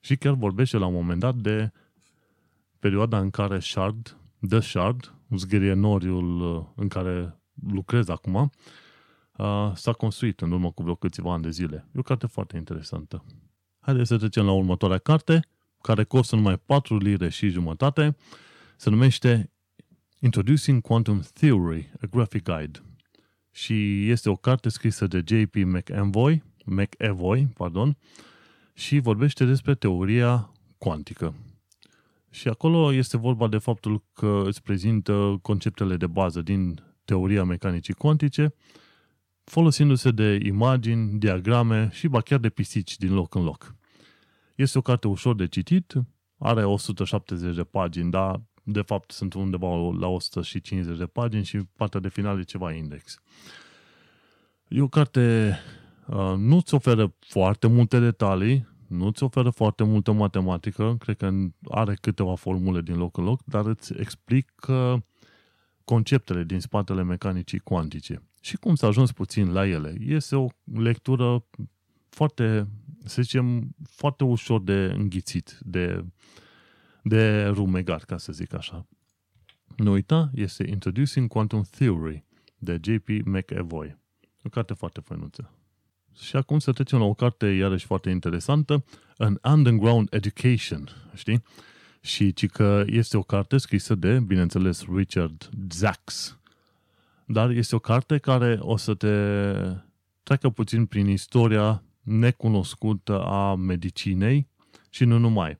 Și 0.00 0.16
chiar 0.16 0.34
vorbește 0.34 0.76
la 0.76 0.86
un 0.86 0.94
moment 0.94 1.20
dat 1.20 1.34
de 1.34 1.72
perioada 2.78 3.18
în 3.18 3.30
care 3.30 3.58
Shard, 3.58 4.16
The 4.48 4.60
Shard, 4.60 5.14
zgârienoriul 5.30 6.72
în 6.74 6.88
care 6.88 7.36
lucrez 7.68 8.08
acum, 8.08 8.50
s-a 9.74 9.92
construit 9.92 10.40
în 10.40 10.52
urmă 10.52 10.72
cu 10.72 10.82
vreo 10.82 10.94
câțiva 10.94 11.32
ani 11.32 11.42
de 11.42 11.50
zile. 11.50 11.88
E 11.94 11.98
o 11.98 12.02
carte 12.02 12.26
foarte 12.26 12.56
interesantă. 12.56 13.24
Haideți 13.86 14.08
să 14.08 14.16
trecem 14.16 14.44
la 14.44 14.52
următoarea 14.52 14.98
carte, 14.98 15.40
care 15.82 16.04
costă 16.04 16.36
numai 16.36 16.58
4 16.58 16.98
lire 16.98 17.28
și 17.28 17.48
jumătate. 17.48 18.16
Se 18.76 18.90
numește 18.90 19.50
Introducing 20.20 20.82
Quantum 20.82 21.20
Theory, 21.32 21.90
a 22.00 22.06
Graphic 22.10 22.42
Guide. 22.42 22.82
Și 23.50 24.08
este 24.10 24.28
o 24.28 24.36
carte 24.36 24.68
scrisă 24.68 25.06
de 25.06 25.22
J.P. 25.26 25.54
McEvoy, 25.54 26.42
McEvoy, 26.64 27.48
pardon, 27.54 27.96
și 28.74 28.98
vorbește 28.98 29.44
despre 29.44 29.74
teoria 29.74 30.52
cuantică. 30.78 31.34
Și 32.30 32.48
acolo 32.48 32.92
este 32.92 33.16
vorba 33.16 33.48
de 33.48 33.58
faptul 33.58 34.04
că 34.12 34.42
îți 34.46 34.62
prezintă 34.62 35.38
conceptele 35.42 35.96
de 35.96 36.06
bază 36.06 36.42
din 36.42 36.82
teoria 37.04 37.44
mecanicii 37.44 37.94
cuantice, 37.94 38.54
folosindu-se 39.44 40.10
de 40.10 40.38
imagini, 40.42 41.18
diagrame 41.18 41.90
și 41.92 42.08
ba 42.08 42.20
chiar 42.20 42.38
de 42.38 42.48
pisici 42.48 42.96
din 42.96 43.14
loc 43.14 43.34
în 43.34 43.42
loc. 43.42 43.75
Este 44.56 44.78
o 44.78 44.80
carte 44.80 45.08
ușor 45.08 45.34
de 45.34 45.46
citit, 45.46 45.92
are 46.38 46.64
170 46.64 47.54
de 47.54 47.64
pagini, 47.64 48.10
dar 48.10 48.42
de 48.62 48.82
fapt 48.82 49.10
sunt 49.10 49.34
undeva 49.34 49.76
la 49.98 50.06
150 50.06 50.98
de 50.98 51.06
pagini 51.06 51.44
și 51.44 51.58
partea 51.76 52.00
de 52.00 52.08
final 52.08 52.38
e 52.38 52.42
ceva 52.42 52.72
index. 52.72 53.20
E 54.68 54.82
o 54.82 54.88
carte, 54.88 55.56
uh, 56.06 56.34
nu-ți 56.36 56.74
oferă 56.74 57.14
foarte 57.18 57.66
multe 57.66 57.98
detalii, 57.98 58.68
nu-ți 58.86 59.22
oferă 59.22 59.50
foarte 59.50 59.84
multă 59.84 60.12
matematică, 60.12 60.96
cred 60.98 61.16
că 61.16 61.30
are 61.68 61.94
câteva 62.00 62.34
formule 62.34 62.80
din 62.80 62.96
loc 62.96 63.16
în 63.16 63.24
loc, 63.24 63.44
dar 63.44 63.66
îți 63.66 63.92
explică 63.96 65.04
conceptele 65.84 66.44
din 66.44 66.60
spatele 66.60 67.02
mecanicii 67.02 67.58
cuantice 67.58 68.22
și 68.40 68.56
cum 68.56 68.74
s-a 68.74 68.86
ajuns 68.86 69.12
puțin 69.12 69.52
la 69.52 69.66
ele. 69.66 69.96
Este 70.00 70.36
o 70.36 70.46
lectură 70.64 71.44
foarte, 72.08 72.68
să 73.06 73.22
zicem, 73.22 73.74
foarte 73.90 74.24
ușor 74.24 74.62
de 74.62 74.92
înghițit, 74.96 75.58
de, 75.60 76.04
de 77.02 77.44
rumegat, 77.46 78.04
ca 78.04 78.18
să 78.18 78.32
zic 78.32 78.54
așa. 78.54 78.86
Nu 79.76 79.92
uita, 79.92 80.30
este 80.34 80.68
Introducing 80.68 81.28
Quantum 81.28 81.62
Theory 81.70 82.24
de 82.58 82.80
J.P. 82.82 83.08
McEvoy. 83.24 83.98
O 84.42 84.48
carte 84.48 84.74
foarte 84.74 85.00
făinuță. 85.00 85.50
Și 86.20 86.36
acum 86.36 86.58
să 86.58 86.72
trecem 86.72 86.98
la 86.98 87.04
o 87.04 87.14
carte 87.14 87.46
iarăși 87.46 87.86
foarte 87.86 88.10
interesantă, 88.10 88.84
An 89.16 89.38
Underground 89.42 90.08
Education, 90.10 90.88
știi? 91.14 91.42
Și 92.00 92.32
ci 92.32 92.48
că 92.48 92.82
este 92.86 93.16
o 93.16 93.22
carte 93.22 93.58
scrisă 93.58 93.94
de, 93.94 94.20
bineînțeles, 94.20 94.84
Richard 94.94 95.50
Zacks. 95.70 96.38
Dar 97.26 97.50
este 97.50 97.74
o 97.74 97.78
carte 97.78 98.18
care 98.18 98.58
o 98.60 98.76
să 98.76 98.94
te 98.94 99.12
treacă 100.22 100.50
puțin 100.50 100.86
prin 100.86 101.06
istoria 101.06 101.82
necunoscută 102.06 103.24
a 103.24 103.54
medicinei 103.54 104.48
și 104.90 105.04
nu 105.04 105.18
numai. 105.18 105.58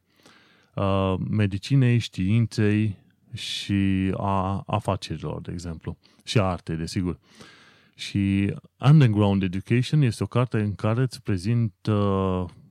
Medicinei, 1.30 1.98
științei 1.98 2.96
și 3.34 4.12
a 4.16 4.62
afacerilor, 4.66 5.40
de 5.40 5.52
exemplu. 5.52 5.96
Și 6.24 6.38
a 6.38 6.42
artei, 6.42 6.76
desigur. 6.76 7.18
Și 7.94 8.54
Underground 8.78 9.42
Education 9.42 10.02
este 10.02 10.22
o 10.22 10.26
carte 10.26 10.60
în 10.60 10.74
care 10.74 11.02
îți 11.02 11.22
prezintă, 11.22 11.92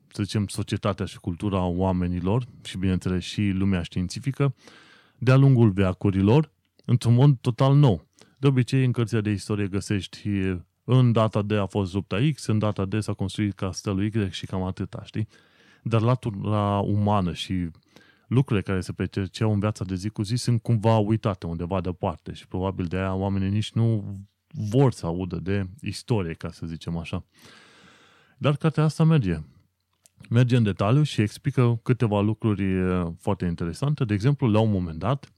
să 0.07 0.23
zicem, 0.23 0.47
societatea 0.47 1.05
și 1.05 1.19
cultura 1.19 1.63
oamenilor 1.63 2.45
și, 2.63 2.77
bineînțeles, 2.77 3.23
și 3.23 3.41
lumea 3.41 3.81
științifică 3.81 4.55
de-a 5.17 5.35
lungul 5.35 5.69
veacurilor 5.69 6.51
într-un 6.85 7.13
mod 7.13 7.37
total 7.41 7.75
nou. 7.75 8.07
De 8.37 8.47
obicei, 8.47 8.85
în 8.85 8.91
cărția 8.91 9.21
de 9.21 9.29
istorie 9.29 9.67
găsești 9.67 10.29
în 10.85 11.11
data 11.11 11.41
de 11.41 11.55
a 11.55 11.65
fost 11.65 11.93
lupta 11.93 12.17
X, 12.33 12.45
în 12.45 12.59
data 12.59 12.85
de 12.85 12.99
s-a 12.99 13.13
construit 13.13 13.53
castelul 13.53 14.03
Y 14.05 14.29
și 14.29 14.45
cam 14.45 14.63
atâta, 14.63 15.03
știi? 15.03 15.27
Dar 15.83 16.01
latura 16.01 16.79
umană 16.79 17.33
și 17.33 17.69
lucrurile 18.27 18.65
care 18.65 18.81
se 18.81 18.91
petreceau 18.91 19.53
în 19.53 19.59
viața 19.59 19.83
de 19.83 19.95
zi 19.95 20.09
cu 20.09 20.21
zi 20.21 20.35
sunt 20.35 20.61
cumva 20.61 20.97
uitate 20.97 21.45
undeva 21.45 21.81
departe 21.81 22.33
și 22.33 22.47
probabil 22.47 22.85
de 22.85 22.97
aia 22.97 23.13
oamenii 23.13 23.49
nici 23.49 23.71
nu 23.71 24.17
vor 24.47 24.91
să 24.91 25.05
audă 25.05 25.35
de 25.35 25.67
istorie, 25.81 26.33
ca 26.33 26.51
să 26.51 26.65
zicem 26.65 26.97
așa. 26.97 27.25
Dar 28.37 28.55
cartea 28.55 28.83
asta 28.83 29.03
merge. 29.03 29.37
Merge 30.29 30.55
în 30.55 30.63
detaliu 30.63 31.03
și 31.03 31.21
explică 31.21 31.79
câteva 31.83 32.21
lucruri 32.21 32.65
foarte 33.19 33.45
interesante. 33.45 34.05
De 34.05 34.13
exemplu, 34.13 34.47
la 34.47 34.59
un 34.59 34.71
moment 34.71 34.99
dat, 34.99 35.33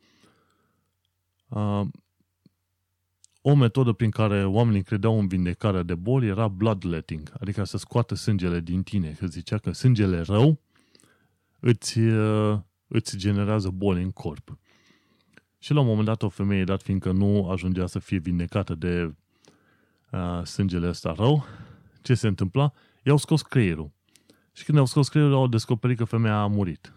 o 3.49 3.55
metodă 3.55 3.91
prin 3.91 4.09
care 4.09 4.45
oamenii 4.45 4.83
credeau 4.83 5.19
în 5.19 5.27
vindecarea 5.27 5.83
de 5.83 5.95
boli 5.95 6.27
era 6.27 6.47
bloodletting, 6.47 7.33
adică 7.39 7.63
să 7.63 7.77
scoată 7.77 8.15
sângele 8.15 8.59
din 8.59 8.83
tine. 8.83 9.15
Că 9.19 9.25
zicea 9.25 9.57
că 9.57 9.71
sângele 9.71 10.21
rău 10.21 10.59
îți, 11.59 11.99
îți 12.87 13.17
generează 13.17 13.69
boli 13.69 14.03
în 14.03 14.11
corp. 14.11 14.57
Și 15.59 15.73
la 15.73 15.79
un 15.79 15.85
moment 15.85 16.05
dat 16.05 16.23
o 16.23 16.29
femeie, 16.29 16.63
dat 16.63 16.81
fiindcă 16.81 17.11
nu 17.11 17.49
ajungea 17.49 17.85
să 17.85 17.99
fie 17.99 18.17
vindecată 18.17 18.75
de 18.75 19.15
uh, 20.11 20.43
sângele 20.43 20.87
ăsta 20.87 21.13
rău, 21.17 21.45
ce 22.01 22.13
se 22.13 22.27
întâmpla? 22.27 22.73
I-au 23.03 23.17
scos 23.17 23.41
creierul. 23.41 23.91
Și 24.51 24.63
când 24.63 24.77
au 24.77 24.85
scos 24.85 25.09
creierul, 25.09 25.35
au 25.35 25.47
descoperit 25.47 25.97
că 25.97 26.03
femeia 26.03 26.41
a 26.41 26.47
murit. 26.47 26.93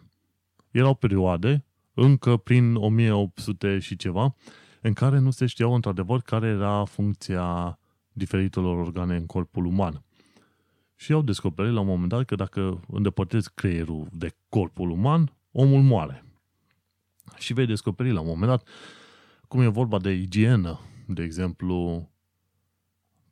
Erau 0.70 0.94
perioade, 0.94 1.64
încă 1.94 2.36
prin 2.36 2.74
1800 2.74 3.78
și 3.78 3.96
ceva, 3.96 4.34
în 4.80 4.92
care 4.92 5.18
nu 5.18 5.30
se 5.30 5.46
știau 5.46 5.74
într-adevăr 5.74 6.20
care 6.20 6.46
era 6.46 6.84
funcția 6.84 7.78
diferitelor 8.12 8.78
organe 8.78 9.16
în 9.16 9.26
corpul 9.26 9.64
uman. 9.64 10.04
Și 10.94 11.12
au 11.12 11.22
descoperit 11.22 11.72
la 11.72 11.80
un 11.80 11.86
moment 11.86 12.08
dat 12.08 12.24
că 12.24 12.34
dacă 12.34 12.80
îndepărtezi 12.88 13.50
creierul 13.54 14.06
de 14.12 14.36
corpul 14.48 14.90
uman, 14.90 15.36
omul 15.52 15.82
moare. 15.82 16.24
Și 17.38 17.52
vei 17.52 17.66
descoperi 17.66 18.12
la 18.12 18.20
un 18.20 18.26
moment 18.26 18.50
dat 18.50 18.68
cum 19.48 19.60
e 19.60 19.68
vorba 19.68 19.98
de 19.98 20.10
igienă, 20.10 20.80
de 21.06 21.22
exemplu, 21.22 22.08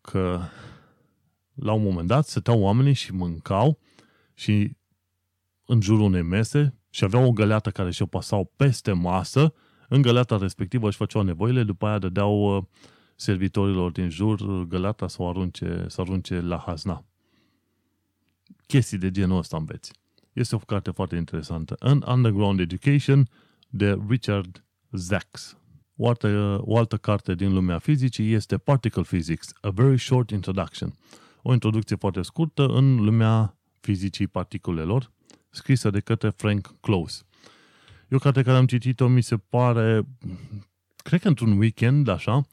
că 0.00 0.40
la 1.54 1.72
un 1.72 1.82
moment 1.82 2.08
dat 2.08 2.26
stăteau 2.26 2.60
oamenii 2.60 2.92
și 2.92 3.12
mâncau 3.12 3.78
și 4.34 4.76
în 5.66 5.80
jurul 5.80 6.04
unei 6.04 6.22
mese 6.22 6.78
și 6.90 7.04
aveau 7.04 7.26
o 7.26 7.32
găleată 7.32 7.70
care 7.70 7.90
și-o 7.90 8.06
pasau 8.06 8.52
peste 8.56 8.92
masă, 8.92 9.54
în 9.88 10.02
găleata 10.02 10.36
respectivă 10.36 10.88
își 10.88 10.96
făceau 10.96 11.22
nevoile, 11.22 11.62
după 11.62 11.86
aia 11.86 11.98
dădeau 11.98 12.56
uh, 12.56 12.62
servitorilor 13.16 13.90
din 13.90 14.08
jur 14.08 14.66
găleata 14.66 15.08
să 15.08 15.22
o 15.22 15.28
arunce, 15.28 15.84
să 15.88 16.00
arunce 16.00 16.40
la 16.40 16.62
hazna. 16.66 17.04
Chestii 18.66 18.98
de 18.98 19.10
genul 19.10 19.38
ăsta 19.38 19.56
înveți. 19.56 19.92
Este 20.32 20.54
o 20.54 20.58
carte 20.58 20.90
foarte 20.90 21.16
interesantă. 21.16 21.76
În 21.78 22.04
Underground 22.06 22.60
Education, 22.60 23.28
de 23.68 23.98
Richard 24.08 24.64
Zacks. 24.90 25.56
O 25.96 26.08
altă, 26.08 26.58
o 26.60 26.78
altă 26.78 26.96
carte 26.96 27.34
din 27.34 27.52
lumea 27.52 27.78
fizicii 27.78 28.32
este 28.32 28.58
Particle 28.58 29.02
Physics, 29.02 29.52
A 29.60 29.70
Very 29.70 29.98
Short 29.98 30.30
Introduction. 30.30 30.94
O 31.42 31.52
introducție 31.52 31.96
foarte 31.96 32.22
scurtă 32.22 32.66
în 32.66 32.96
lumea 32.96 33.58
fizicii 33.80 34.26
particulelor, 34.26 35.12
scrisă 35.50 35.90
de 35.90 36.00
către 36.00 36.30
Frank 36.30 36.74
Close. 36.80 37.22
E 38.08 38.16
o 38.16 38.18
carte 38.18 38.42
care 38.42 38.56
am 38.56 38.66
citit-o, 38.66 39.08
mi 39.08 39.22
se 39.22 39.36
pare, 39.36 40.06
cred 40.96 41.20
că 41.20 41.28
într-un 41.28 41.58
weekend, 41.58 42.08
așa, 42.08 42.46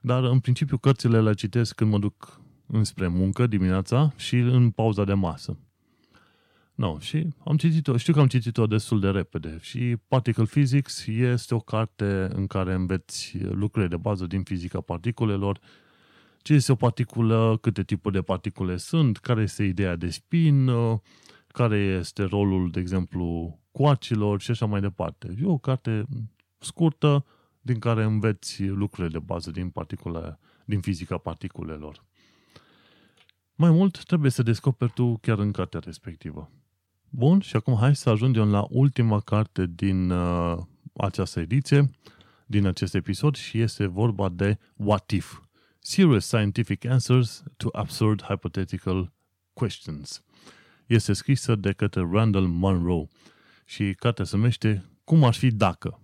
dar 0.00 0.24
în 0.24 0.38
principiu 0.38 0.78
cărțile 0.78 1.20
le 1.20 1.34
citesc 1.34 1.74
când 1.74 1.90
mă 1.90 1.98
duc 1.98 2.40
înspre 2.66 3.08
muncă 3.08 3.46
dimineața 3.46 4.12
și 4.16 4.36
în 4.36 4.70
pauza 4.70 5.04
de 5.04 5.12
masă. 5.12 5.58
No, 6.74 6.98
și 6.98 7.26
am 7.44 7.56
citit-o, 7.56 7.96
știu 7.96 8.12
că 8.12 8.20
am 8.20 8.26
citit-o 8.26 8.66
destul 8.66 9.00
de 9.00 9.08
repede 9.08 9.58
și 9.60 9.96
Particle 10.08 10.44
Physics 10.44 11.06
este 11.06 11.54
o 11.54 11.58
carte 11.58 12.28
în 12.34 12.46
care 12.46 12.74
înveți 12.74 13.38
lucrurile 13.38 13.90
de 13.90 13.96
bază 13.96 14.26
din 14.26 14.42
fizica 14.42 14.80
particulelor, 14.80 15.58
ce 16.42 16.54
este 16.54 16.72
o 16.72 16.74
particulă, 16.74 17.58
câte 17.60 17.82
tipuri 17.82 18.14
de 18.14 18.22
particule 18.22 18.76
sunt, 18.76 19.16
care 19.16 19.42
este 19.42 19.62
ideea 19.62 19.96
de 19.96 20.10
spin, 20.10 20.70
care 21.46 21.76
este 21.76 22.22
rolul, 22.22 22.70
de 22.70 22.80
exemplu, 22.80 23.58
coacilor 23.76 24.40
și 24.40 24.50
așa 24.50 24.66
mai 24.66 24.80
departe. 24.80 25.34
E 25.42 25.46
o 25.46 25.58
carte 25.58 26.06
scurtă 26.58 27.24
din 27.60 27.78
care 27.78 28.04
înveți 28.04 28.64
lucrurile 28.64 29.12
de 29.12 29.18
bază 29.18 29.50
din, 29.50 29.70
particule, 29.70 30.38
din 30.64 30.80
fizica 30.80 31.18
particulelor. 31.18 32.04
Mai 33.54 33.70
mult, 33.70 34.04
trebuie 34.04 34.30
să 34.30 34.42
descoperi 34.42 34.92
tu 34.92 35.18
chiar 35.22 35.38
în 35.38 35.52
cartea 35.52 35.80
respectivă. 35.84 36.50
Bun, 37.08 37.40
și 37.40 37.56
acum 37.56 37.76
hai 37.76 37.96
să 37.96 38.10
ajungem 38.10 38.50
la 38.50 38.66
ultima 38.70 39.20
carte 39.20 39.66
din 39.66 40.10
uh, 40.10 40.58
această 40.96 41.40
ediție, 41.40 41.90
din 42.46 42.66
acest 42.66 42.94
episod 42.94 43.34
și 43.34 43.60
este 43.60 43.86
vorba 43.86 44.28
de 44.28 44.58
What 44.76 45.10
If? 45.10 45.40
Serious 45.78 46.26
Scientific 46.26 46.84
Answers 46.84 47.42
to 47.56 47.68
Absurd 47.72 48.22
Hypothetical 48.22 49.12
Questions. 49.52 50.22
Este 50.86 51.12
scrisă 51.12 51.54
de 51.54 51.72
către 51.72 52.08
Randall 52.12 52.46
Munro 52.46 53.08
și 53.66 53.94
cartea 53.94 54.24
se 54.24 54.36
numește 54.36 54.84
Cum 55.04 55.24
ar 55.24 55.34
fi 55.34 55.50
dacă 55.50 56.00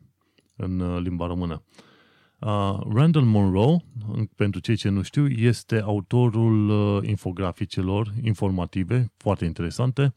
în 0.57 0.81
uh, 0.81 1.01
limba 1.03 1.27
română. 1.27 1.63
Uh, 2.39 2.81
Randall 2.95 3.25
Munro, 3.25 3.83
pentru 4.37 4.61
cei 4.61 4.77
ce 4.77 4.89
nu 4.89 5.03
știu, 5.03 5.29
este 5.29 5.81
autorul 5.81 6.69
uh, 6.69 7.09
infograficelor 7.09 8.13
informative 8.23 9.13
foarte 9.17 9.45
interesante 9.45 10.15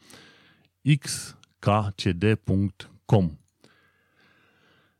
xkcd.com. 1.59 2.51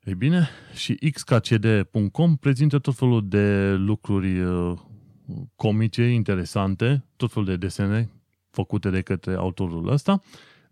Ei 0.04 0.16
bine, 0.16 0.50
și 0.74 0.96
xkcd.com 0.96 2.36
prezintă 2.36 2.80
tot 2.80 2.96
felul 2.96 3.28
de 3.28 3.74
lucruri 3.74 4.40
uh, 4.40 4.80
comice, 5.56 6.04
interesante, 6.04 7.06
tot 7.16 7.32
felul 7.32 7.48
de 7.48 7.56
desene 7.56 8.10
făcute 8.50 8.90
de 8.90 9.02
către 9.02 9.34
autorul 9.34 9.92
ăsta, 9.92 10.22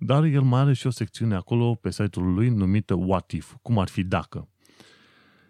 dar 0.06 0.24
el 0.24 0.42
mai 0.42 0.62
are 0.62 0.74
și 0.74 0.88
o 0.88 0.90
secțiune 0.90 1.36
acolo 1.36 1.76
pe 1.76 1.92
site-ul 1.92 2.34
lui 2.34 2.50
numită 2.50 2.94
What 2.94 3.32
If, 3.32 3.56
cum 3.62 3.80
ar 3.80 3.88
fi 3.88 4.04
dacă. 4.04 4.48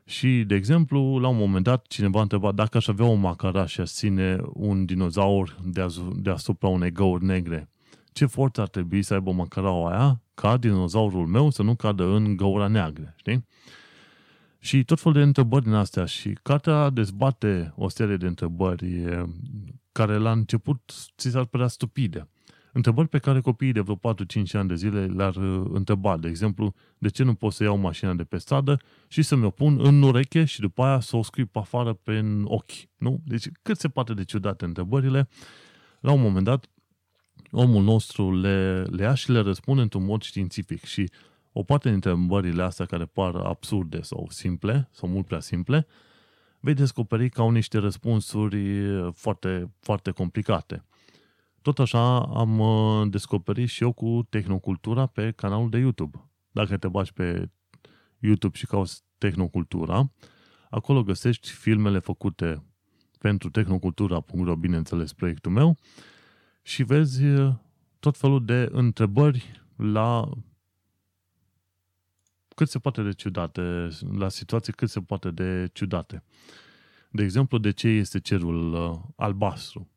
Și, 0.06 0.44
de 0.48 0.56
exemplu, 0.56 1.18
la 1.18 1.28
un 1.28 1.38
moment 1.38 1.64
dat, 1.64 1.88
cineva 1.88 2.20
a 2.20 2.22
întrebat 2.22 2.54
dacă 2.54 2.78
aș 2.78 2.88
avea 2.88 3.06
o 3.06 3.14
macara 3.14 3.66
și 3.66 3.82
aș 3.82 3.92
ține 3.92 4.38
un 4.54 4.86
dinozaur 4.86 5.58
deasupra 6.16 6.68
unei 6.68 6.92
găuri 6.92 7.24
negre, 7.24 7.70
ce 8.12 8.26
forță 8.26 8.62
ar 8.62 8.68
trebui 8.68 9.02
să 9.02 9.14
aibă 9.14 9.32
macaraua 9.32 9.92
aia 9.92 10.22
ca 10.34 10.58
dinozaurul 10.58 11.28
meu 11.28 11.50
să 11.50 11.64
nu 11.64 11.76
cadă 11.76 12.04
în 12.04 12.36
găura 12.36 12.68
neagră, 12.68 13.14
știi? 13.16 13.46
Și 14.60 14.84
tot 14.84 15.00
felul 15.00 15.18
de 15.18 15.24
întrebări 15.24 15.64
din 15.64 15.74
astea 15.74 16.06
și 16.06 16.38
cartea 16.44 16.90
dezbate 16.90 17.74
o 17.76 17.90
serie 17.90 18.18
de 18.18 18.28
întrebări 18.28 19.04
care 19.92 20.18
la 20.18 20.32
început 20.32 20.94
ți 21.18 21.30
s-ar 21.30 21.46
părea 21.46 21.68
stupide. 21.68 22.28
Întrebări 22.76 23.08
pe 23.08 23.18
care 23.18 23.40
copiii 23.40 23.72
de 23.72 23.80
vreo 23.80 23.96
4-5 23.96 24.00
ani 24.52 24.68
de 24.68 24.76
zile 24.76 25.06
le-ar 25.06 25.36
uh, 25.36 25.70
întreba. 25.74 26.18
De 26.18 26.28
exemplu, 26.28 26.74
de 26.98 27.10
ce 27.10 27.24
nu 27.24 27.34
pot 27.34 27.54
să 27.54 27.64
iau 27.64 27.78
mașina 27.78 28.14
de 28.14 28.24
pe 28.24 28.38
stradă 28.38 28.80
și 29.08 29.22
să 29.22 29.36
mi-o 29.36 29.50
pun 29.50 29.80
în 29.86 30.02
ureche 30.02 30.46
și 30.46 30.60
după 30.60 30.84
aia 30.84 31.00
să 31.00 31.16
o 31.16 31.24
scriu 31.24 31.46
pe 31.46 31.60
afară 31.60 31.94
pe 31.94 32.18
în 32.18 32.46
ochi. 32.48 32.72
Nu? 32.98 33.22
Deci 33.26 33.48
cât 33.62 33.78
se 33.78 33.88
poate 33.88 34.14
de 34.14 34.24
ciudate 34.24 34.66
întrebările. 34.66 35.30
La 36.00 36.12
un 36.12 36.22
moment 36.22 36.46
dat, 36.46 36.66
omul 37.52 37.84
nostru 37.84 38.40
le, 38.40 38.84
le 38.84 39.04
ia 39.04 39.14
și 39.14 39.32
le 39.32 39.40
răspunde 39.40 39.82
într-un 39.82 40.06
mod 40.06 40.22
științific 40.22 40.84
și 40.84 41.10
o 41.52 41.64
parte 41.64 41.90
dintre 41.90 42.10
întrebările 42.10 42.64
astea 42.64 42.86
care 42.86 43.06
par 43.06 43.36
absurde 43.36 44.02
sau 44.02 44.28
simple, 44.30 44.90
sau 44.92 45.10
mult 45.10 45.26
prea 45.26 45.40
simple, 45.40 45.88
vei 46.60 46.74
descoperi 46.74 47.30
că 47.30 47.42
au 47.42 47.50
niște 47.50 47.78
răspunsuri 47.78 48.84
foarte, 49.12 49.72
foarte 49.80 50.12
complicate. 50.12 50.86
Tot 51.64 51.80
așa 51.80 52.20
am 52.20 52.60
uh, 52.60 53.10
descoperit 53.10 53.70
și 53.70 53.84
eu 53.84 53.92
cu 53.92 54.26
Tehnocultura 54.30 55.06
pe 55.06 55.32
canalul 55.32 55.70
de 55.70 55.78
YouTube. 55.78 56.30
Dacă 56.52 56.78
te 56.78 56.88
bași 56.88 57.14
pe 57.14 57.50
YouTube 58.20 58.58
și 58.58 58.66
cauți 58.66 59.04
Tehnocultura, 59.18 60.12
acolo 60.70 61.04
găsești 61.04 61.50
filmele 61.50 62.00
făcute 62.00 62.64
pentru 63.20 63.50
tehnocultura.ro, 63.50 64.56
bineînțeles, 64.56 65.14
proiectul 65.14 65.52
meu, 65.52 65.78
și 66.62 66.84
vezi 66.84 67.26
uh, 67.26 67.54
tot 68.00 68.18
felul 68.18 68.46
de 68.46 68.70
întrebări 68.72 69.62
la 69.76 70.30
cât 72.56 72.70
se 72.70 72.80
poate 72.80 73.04
de 73.04 73.14
ciudate, 73.14 73.88
la 74.18 74.30
situații 74.30 74.74
cât 74.74 74.90
se 74.90 75.02
poate 75.02 75.32
de 75.32 75.70
ciudate. 75.74 76.24
De 77.12 77.24
exemplu, 77.24 77.58
de 77.58 77.72
ce 77.72 77.88
este 77.88 78.20
cerul 78.20 78.74
uh, 78.74 79.00
albastru? 79.16 79.93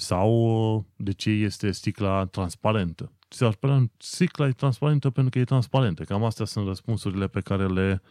Sau 0.00 0.30
uh, 0.76 0.84
de 0.96 1.12
ce 1.12 1.30
este 1.30 1.70
sticla 1.70 2.24
transparentă? 2.24 3.12
Se 3.28 3.50
sticla 3.98 4.46
e 4.46 4.52
transparentă 4.52 5.10
pentru 5.10 5.30
că 5.30 5.38
e 5.38 5.44
transparentă. 5.44 6.04
Cam 6.04 6.24
astea 6.24 6.44
sunt 6.44 6.66
răspunsurile 6.66 7.28
pe 7.28 7.40
care 7.40 7.66
le 7.66 8.02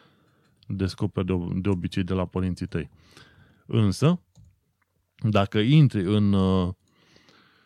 descoperi 0.68 1.26
de, 1.26 1.34
de 1.56 1.70
obicei 1.70 2.04
de 2.04 2.14
la 2.14 2.26
părinții 2.26 2.66
tăi. 2.66 2.90
Însă, 3.66 4.22
dacă 5.30 5.60
intri 5.60 6.02
în 6.02 6.34
uh, 6.34 6.74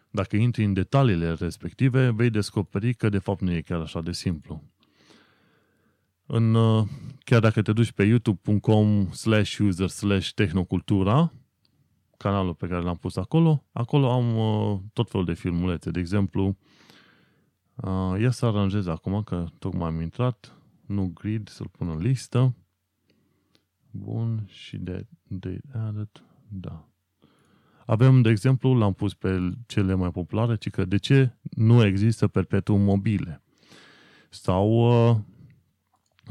dacă 0.09 0.35
intri 0.35 0.63
în 0.63 0.73
detaliile 0.73 1.33
respective, 1.33 2.11
vei 2.11 2.29
descoperi 2.29 2.93
că 2.93 3.09
de 3.09 3.17
fapt 3.17 3.41
nu 3.41 3.51
e 3.51 3.61
chiar 3.61 3.79
așa 3.79 4.01
de 4.01 4.11
simplu. 4.11 4.63
În, 6.25 6.53
uh, 6.53 6.87
chiar 7.23 7.39
dacă 7.39 7.61
te 7.61 7.73
duci 7.73 7.91
pe 7.91 8.03
youtube.com 8.03 9.11
slash 9.11 9.57
user 9.57 9.87
slash 9.87 10.29
tehnocultura, 10.29 11.33
canalul 12.21 12.53
pe 12.53 12.67
care 12.67 12.81
l-am 12.81 12.97
pus 12.97 13.15
acolo, 13.15 13.63
acolo 13.71 14.11
am 14.11 14.37
uh, 14.37 14.79
tot 14.93 15.09
felul 15.09 15.25
de 15.25 15.33
filmulețe. 15.33 15.91
De 15.91 15.99
exemplu, 15.99 16.57
uh, 17.75 18.19
ia 18.19 18.31
să 18.31 18.45
aranjez 18.45 18.87
acum, 18.87 19.23
că 19.23 19.45
tocmai 19.59 19.87
am 19.87 20.01
intrat, 20.01 20.55
nu 20.85 21.11
grid, 21.13 21.47
să-l 21.47 21.67
pun 21.67 21.89
în 21.89 21.97
listă. 21.97 22.55
Bun, 23.91 24.45
și 24.47 24.77
de, 24.77 25.07
de 25.23 25.59
added, 25.73 26.09
da. 26.47 26.85
Avem, 27.85 28.21
de 28.21 28.29
exemplu, 28.29 28.73
l-am 28.73 28.93
pus 28.93 29.13
pe 29.13 29.51
cele 29.65 29.93
mai 29.93 30.11
populare, 30.11 30.55
ci 30.55 30.69
că 30.69 30.85
de 30.85 30.97
ce 30.97 31.35
nu 31.41 31.85
există 31.85 32.27
perpetuum 32.27 32.81
mobile. 32.81 33.43
Sau 34.29 34.69
uh, 34.69 35.17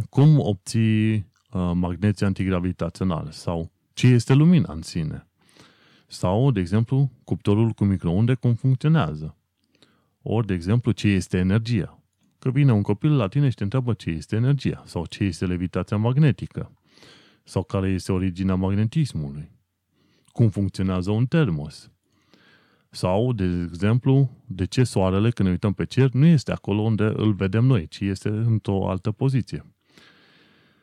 cum 0.08 0.38
obții 0.38 1.14
uh, 1.14 1.70
magneții 1.74 2.26
antigravitaționale 2.26 3.30
sau 3.30 3.72
ce 3.92 4.06
este 4.06 4.34
lumina 4.34 4.72
în 4.72 4.82
sine. 4.82 5.29
Sau, 6.12 6.50
de 6.50 6.60
exemplu, 6.60 7.10
cuptorul 7.24 7.70
cu 7.70 7.84
microunde 7.84 8.34
cum 8.34 8.54
funcționează. 8.54 9.36
Ori, 10.22 10.46
de 10.46 10.54
exemplu, 10.54 10.92
ce 10.92 11.08
este 11.08 11.38
energia. 11.38 12.02
Că 12.38 12.50
vine 12.50 12.72
un 12.72 12.82
copil 12.82 13.16
la 13.16 13.28
tine 13.28 13.48
și 13.48 13.54
te 13.54 13.62
întreabă 13.62 13.92
ce 13.92 14.10
este 14.10 14.36
energia 14.36 14.82
sau 14.86 15.06
ce 15.06 15.24
este 15.24 15.46
levitația 15.46 15.96
magnetică 15.96 16.72
sau 17.44 17.62
care 17.62 17.88
este 17.88 18.12
originea 18.12 18.54
magnetismului. 18.54 19.50
Cum 20.26 20.48
funcționează 20.48 21.10
un 21.10 21.26
termos. 21.26 21.90
Sau, 22.90 23.32
de 23.32 23.44
exemplu, 23.44 24.30
de 24.46 24.64
ce 24.64 24.84
soarele, 24.84 25.30
când 25.30 25.48
ne 25.48 25.54
uităm 25.54 25.72
pe 25.72 25.84
cer, 25.84 26.10
nu 26.12 26.26
este 26.26 26.52
acolo 26.52 26.80
unde 26.80 27.04
îl 27.04 27.32
vedem 27.32 27.64
noi, 27.64 27.86
ci 27.88 28.00
este 28.00 28.28
într-o 28.28 28.88
altă 28.88 29.10
poziție. 29.10 29.74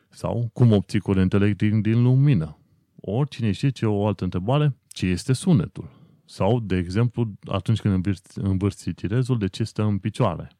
Sau 0.08 0.50
cum 0.52 0.72
obții 0.72 1.00
curent 1.00 1.32
electric 1.32 1.74
din 1.74 2.02
lumină? 2.02 2.58
Ori 3.00 3.28
cine 3.28 3.52
știe 3.52 3.68
ce 3.68 3.86
o 3.86 4.06
altă 4.06 4.24
întrebare, 4.24 4.77
ce 4.88 5.06
este 5.06 5.32
sunetul? 5.32 5.90
Sau, 6.24 6.60
de 6.60 6.76
exemplu, 6.76 7.32
atunci 7.44 7.80
când 7.80 7.94
învârți, 7.94 8.38
învârți 8.38 8.90
tirezul, 8.90 9.38
de 9.38 9.46
ce 9.46 9.64
stă 9.64 9.82
în 9.82 9.98
picioare? 9.98 10.50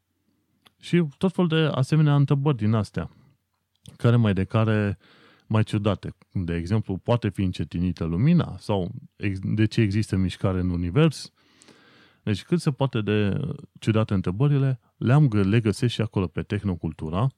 Și 0.80 1.04
tot 1.18 1.32
fel 1.32 1.46
de 1.46 1.68
asemenea 1.70 2.14
întrebări 2.14 2.56
din 2.56 2.72
astea, 2.72 3.10
care 3.96 4.16
mai 4.16 4.32
de 4.32 4.44
care 4.44 4.98
mai 5.46 5.64
ciudate. 5.64 6.14
De 6.32 6.54
exemplu, 6.54 6.96
poate 6.96 7.28
fi 7.28 7.42
încetinită 7.42 8.04
lumina? 8.04 8.56
Sau 8.58 8.90
de 9.42 9.64
ce 9.64 9.80
există 9.80 10.16
mișcare 10.16 10.60
în 10.60 10.70
univers? 10.70 11.32
Deci 12.22 12.42
cât 12.42 12.60
se 12.60 12.70
poate 12.70 13.00
de 13.00 13.40
ciudate 13.80 14.14
întrebările, 14.14 14.80
le-am, 14.96 15.28
le 15.32 15.60
găsesc 15.60 15.92
și 15.92 16.00
acolo 16.00 16.26
pe 16.26 16.42
Tehnocultura, 16.42 17.28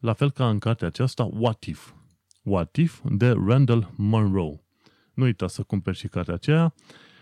la 0.00 0.12
fel 0.12 0.30
ca 0.30 0.48
în 0.48 0.58
cartea 0.58 0.86
aceasta, 0.86 1.24
What 1.24 1.64
If? 1.64 1.92
What 2.42 2.76
If 2.76 3.00
de 3.04 3.30
Randall 3.46 3.92
Monroe. 3.96 4.60
Nu 5.18 5.24
uita 5.24 5.46
să 5.46 5.62
cumperi 5.62 5.96
și 5.96 6.08
cartea 6.08 6.34
aceea 6.34 6.74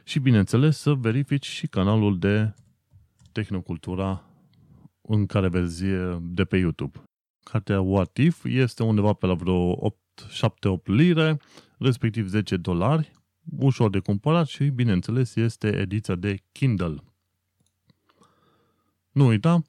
și, 0.05 0.19
bineînțeles, 0.19 0.79
să 0.79 0.93
verifici 0.93 1.47
și 1.47 1.67
canalul 1.67 2.19
de 2.19 2.55
Tehnocultura 3.33 4.25
în 5.01 5.27
care 5.27 5.49
vezi 5.49 5.85
de 6.21 6.45
pe 6.45 6.57
YouTube. 6.57 7.03
Cartea 7.43 7.81
What 7.81 8.17
If 8.17 8.45
este 8.45 8.83
undeva 8.83 9.13
pe 9.13 9.27
la 9.27 9.35
vreo 9.35 9.91
7-8 9.91 9.95
lire, 10.85 11.39
respectiv 11.79 12.29
10 12.29 12.57
dolari, 12.57 13.13
ușor 13.59 13.91
de 13.91 13.99
cumpărat 13.99 14.47
și, 14.47 14.65
bineînțeles, 14.65 15.35
este 15.35 15.77
ediția 15.77 16.15
de 16.15 16.43
Kindle. 16.53 17.03
Nu 19.13 19.27
uita, 19.27 19.63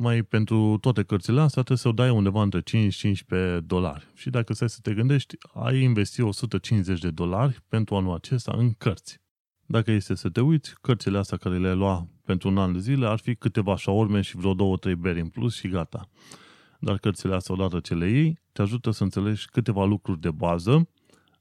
mai 0.00 0.22
pentru 0.22 0.78
toate 0.80 1.02
cărțile 1.02 1.40
astea 1.40 1.62
trebuie 1.62 1.78
să 1.78 1.88
o 1.88 1.92
dai 1.92 2.10
undeva 2.10 2.42
între 2.42 2.62
5-15 3.58 3.58
dolari. 3.64 4.06
Și 4.14 4.30
dacă 4.30 4.52
stai 4.52 4.68
să 4.68 4.78
te 4.82 4.94
gândești, 4.94 5.36
ai 5.54 5.80
investi 5.82 6.20
150 6.20 7.00
de 7.00 7.10
dolari 7.10 7.62
pentru 7.68 7.94
anul 7.94 8.14
acesta 8.14 8.54
în 8.56 8.72
cărți. 8.72 9.20
Dacă 9.66 9.90
este 9.90 10.14
să 10.14 10.28
te 10.28 10.40
uiți, 10.40 10.74
cărțile 10.80 11.18
astea 11.18 11.36
care 11.36 11.58
le-ai 11.58 11.74
lua 11.74 12.08
pentru 12.24 12.48
un 12.48 12.58
an 12.58 12.72
de 12.72 12.78
zile 12.78 13.06
ar 13.06 13.18
fi 13.18 13.34
câteva 13.34 13.76
șaorme 13.76 14.20
și 14.20 14.36
vreo 14.36 14.54
două, 14.54 14.76
trei 14.76 14.96
beri 14.96 15.20
în 15.20 15.28
plus 15.28 15.54
și 15.54 15.68
gata. 15.68 16.08
Dar 16.78 16.98
cărțile 16.98 17.34
astea, 17.34 17.54
odată 17.54 17.80
ce 17.80 17.94
le 17.94 18.08
iei, 18.08 18.40
te 18.52 18.62
ajută 18.62 18.90
să 18.90 19.02
înțelegi 19.02 19.46
câteva 19.50 19.84
lucruri 19.84 20.20
de 20.20 20.30
bază 20.30 20.88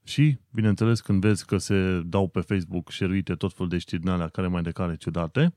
și, 0.04 0.38
bineînțeles, 0.52 1.02
când 1.02 1.22
vezi 1.22 1.46
că 1.46 1.58
se 1.58 2.02
dau 2.06 2.28
pe 2.28 2.40
Facebook 2.40 2.90
șeruite 2.90 3.36
tot 3.36 3.54
felul 3.54 3.70
de 3.70 3.78
știri 3.78 4.02
din 4.02 4.10
alea 4.10 4.28
care 4.28 4.48
mai 4.48 4.62
de 4.62 4.72
care 4.72 4.96
ciudate, 4.96 5.54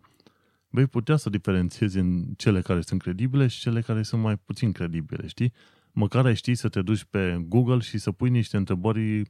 vei 0.74 0.86
putea 0.86 1.16
să 1.16 1.30
diferențiezi 1.30 1.98
în 1.98 2.24
cele 2.36 2.60
care 2.60 2.80
sunt 2.80 3.02
credibile 3.02 3.46
și 3.46 3.60
cele 3.60 3.80
care 3.80 4.02
sunt 4.02 4.22
mai 4.22 4.36
puțin 4.36 4.72
credibile, 4.72 5.26
știi? 5.26 5.52
Măcar 5.92 6.26
ai 6.26 6.34
ști 6.34 6.54
să 6.54 6.68
te 6.68 6.82
duci 6.82 7.04
pe 7.04 7.44
Google 7.48 7.78
și 7.78 7.98
să 7.98 8.12
pui 8.12 8.30
niște 8.30 8.56
întrebări 8.56 9.22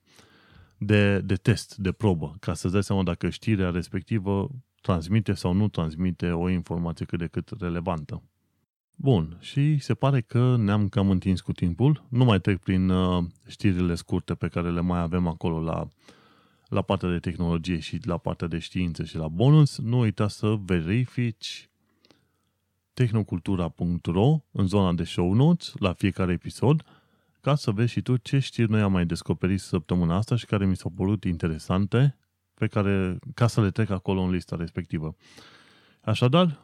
de, 0.79 1.19
de 1.19 1.35
test, 1.35 1.77
de 1.77 1.93
probă, 1.93 2.37
ca 2.41 2.55
să-ți 2.55 2.73
dai 2.73 2.83
seama 2.83 3.03
dacă 3.03 3.29
știrea 3.29 3.71
respectivă 3.71 4.51
transmite 4.81 5.33
sau 5.33 5.53
nu 5.53 5.69
transmite 5.69 6.31
o 6.31 6.49
informație 6.49 7.07
cât 7.07 7.19
de 7.19 7.27
cât 7.27 7.51
relevantă. 7.59 8.23
Bun, 8.97 9.37
și 9.41 9.79
se 9.79 9.95
pare 9.95 10.21
că 10.21 10.57
ne-am 10.59 10.89
cam 10.89 11.11
întins 11.11 11.41
cu 11.41 11.53
timpul. 11.53 12.05
Nu 12.09 12.25
mai 12.25 12.41
trec 12.41 12.59
prin 12.59 12.89
uh, 12.89 13.25
știrile 13.49 13.95
scurte 13.95 14.35
pe 14.35 14.49
care 14.49 14.71
le 14.71 14.81
mai 14.81 15.01
avem 15.01 15.27
acolo 15.27 15.61
la 15.61 15.89
la 16.73 16.83
partea 16.83 17.09
de 17.09 17.19
tehnologie 17.19 17.79
și 17.79 18.01
la 18.05 18.17
partea 18.17 18.47
de 18.47 18.59
știință 18.59 19.05
și 19.05 19.17
la 19.17 19.29
bonus, 19.29 19.79
nu 19.79 19.99
uita 19.99 20.29
să 20.29 20.59
verifici 20.65 21.71
tehnocultura.ro 22.93 24.39
în 24.51 24.67
zona 24.67 24.93
de 24.93 25.05
show 25.05 25.33
notes 25.33 25.73
la 25.79 25.93
fiecare 25.93 26.33
episod 26.33 26.85
ca 27.41 27.55
să 27.55 27.71
vezi 27.71 27.93
și 27.93 28.03
tu 28.03 28.17
ce 28.17 28.39
știri 28.39 28.71
noi 28.71 28.81
am 28.81 28.93
mai 28.93 29.07
descoperit 29.07 29.61
săptămâna 29.61 30.17
asta 30.17 30.37
și 30.37 30.47
care 30.47 30.67
mi 30.67 30.77
s-au 30.77 30.91
părut 30.91 31.25
interesante 31.25 32.17
pe 32.55 32.67
care, 32.67 33.19
ca 33.35 33.47
să 33.47 33.61
le 33.61 33.71
trec 33.71 33.91
acolo 33.91 34.21
în 34.21 34.31
lista 34.31 34.57
respectivă. 34.57 35.17
Așadar, 36.01 36.59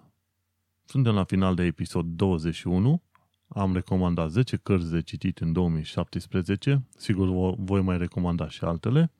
suntem 0.84 1.14
la 1.14 1.24
final 1.24 1.54
de 1.54 1.62
episod 1.62 2.06
21. 2.06 3.02
Am 3.48 3.74
recomandat 3.74 4.30
10 4.30 4.56
cărți 4.56 4.90
de 4.90 5.02
citit 5.02 5.38
în 5.38 5.52
2017. 5.52 6.86
Sigur, 6.96 7.54
voi 7.58 7.82
mai 7.82 7.98
recomanda 7.98 8.48
și 8.48 8.64
altele. 8.64 9.12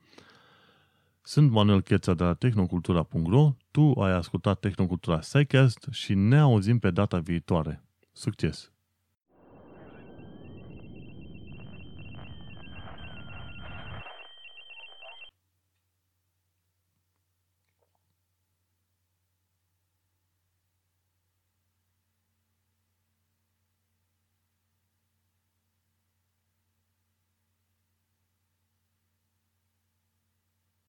Sunt 1.29 1.51
Manuel 1.51 1.83
Cheța 1.83 2.15
de 2.15 2.25
la 2.25 2.35
tehnocultura.ro, 2.35 3.57
tu 3.71 3.93
ai 4.01 4.13
ascultat 4.13 4.61
Tehnocultura 4.61 5.17
Psycast 5.17 5.89
și 5.91 6.15
ne 6.15 6.39
auzim 6.39 6.79
pe 6.79 6.91
data 6.91 7.19
viitoare. 7.19 7.85
Succes! 8.13 8.73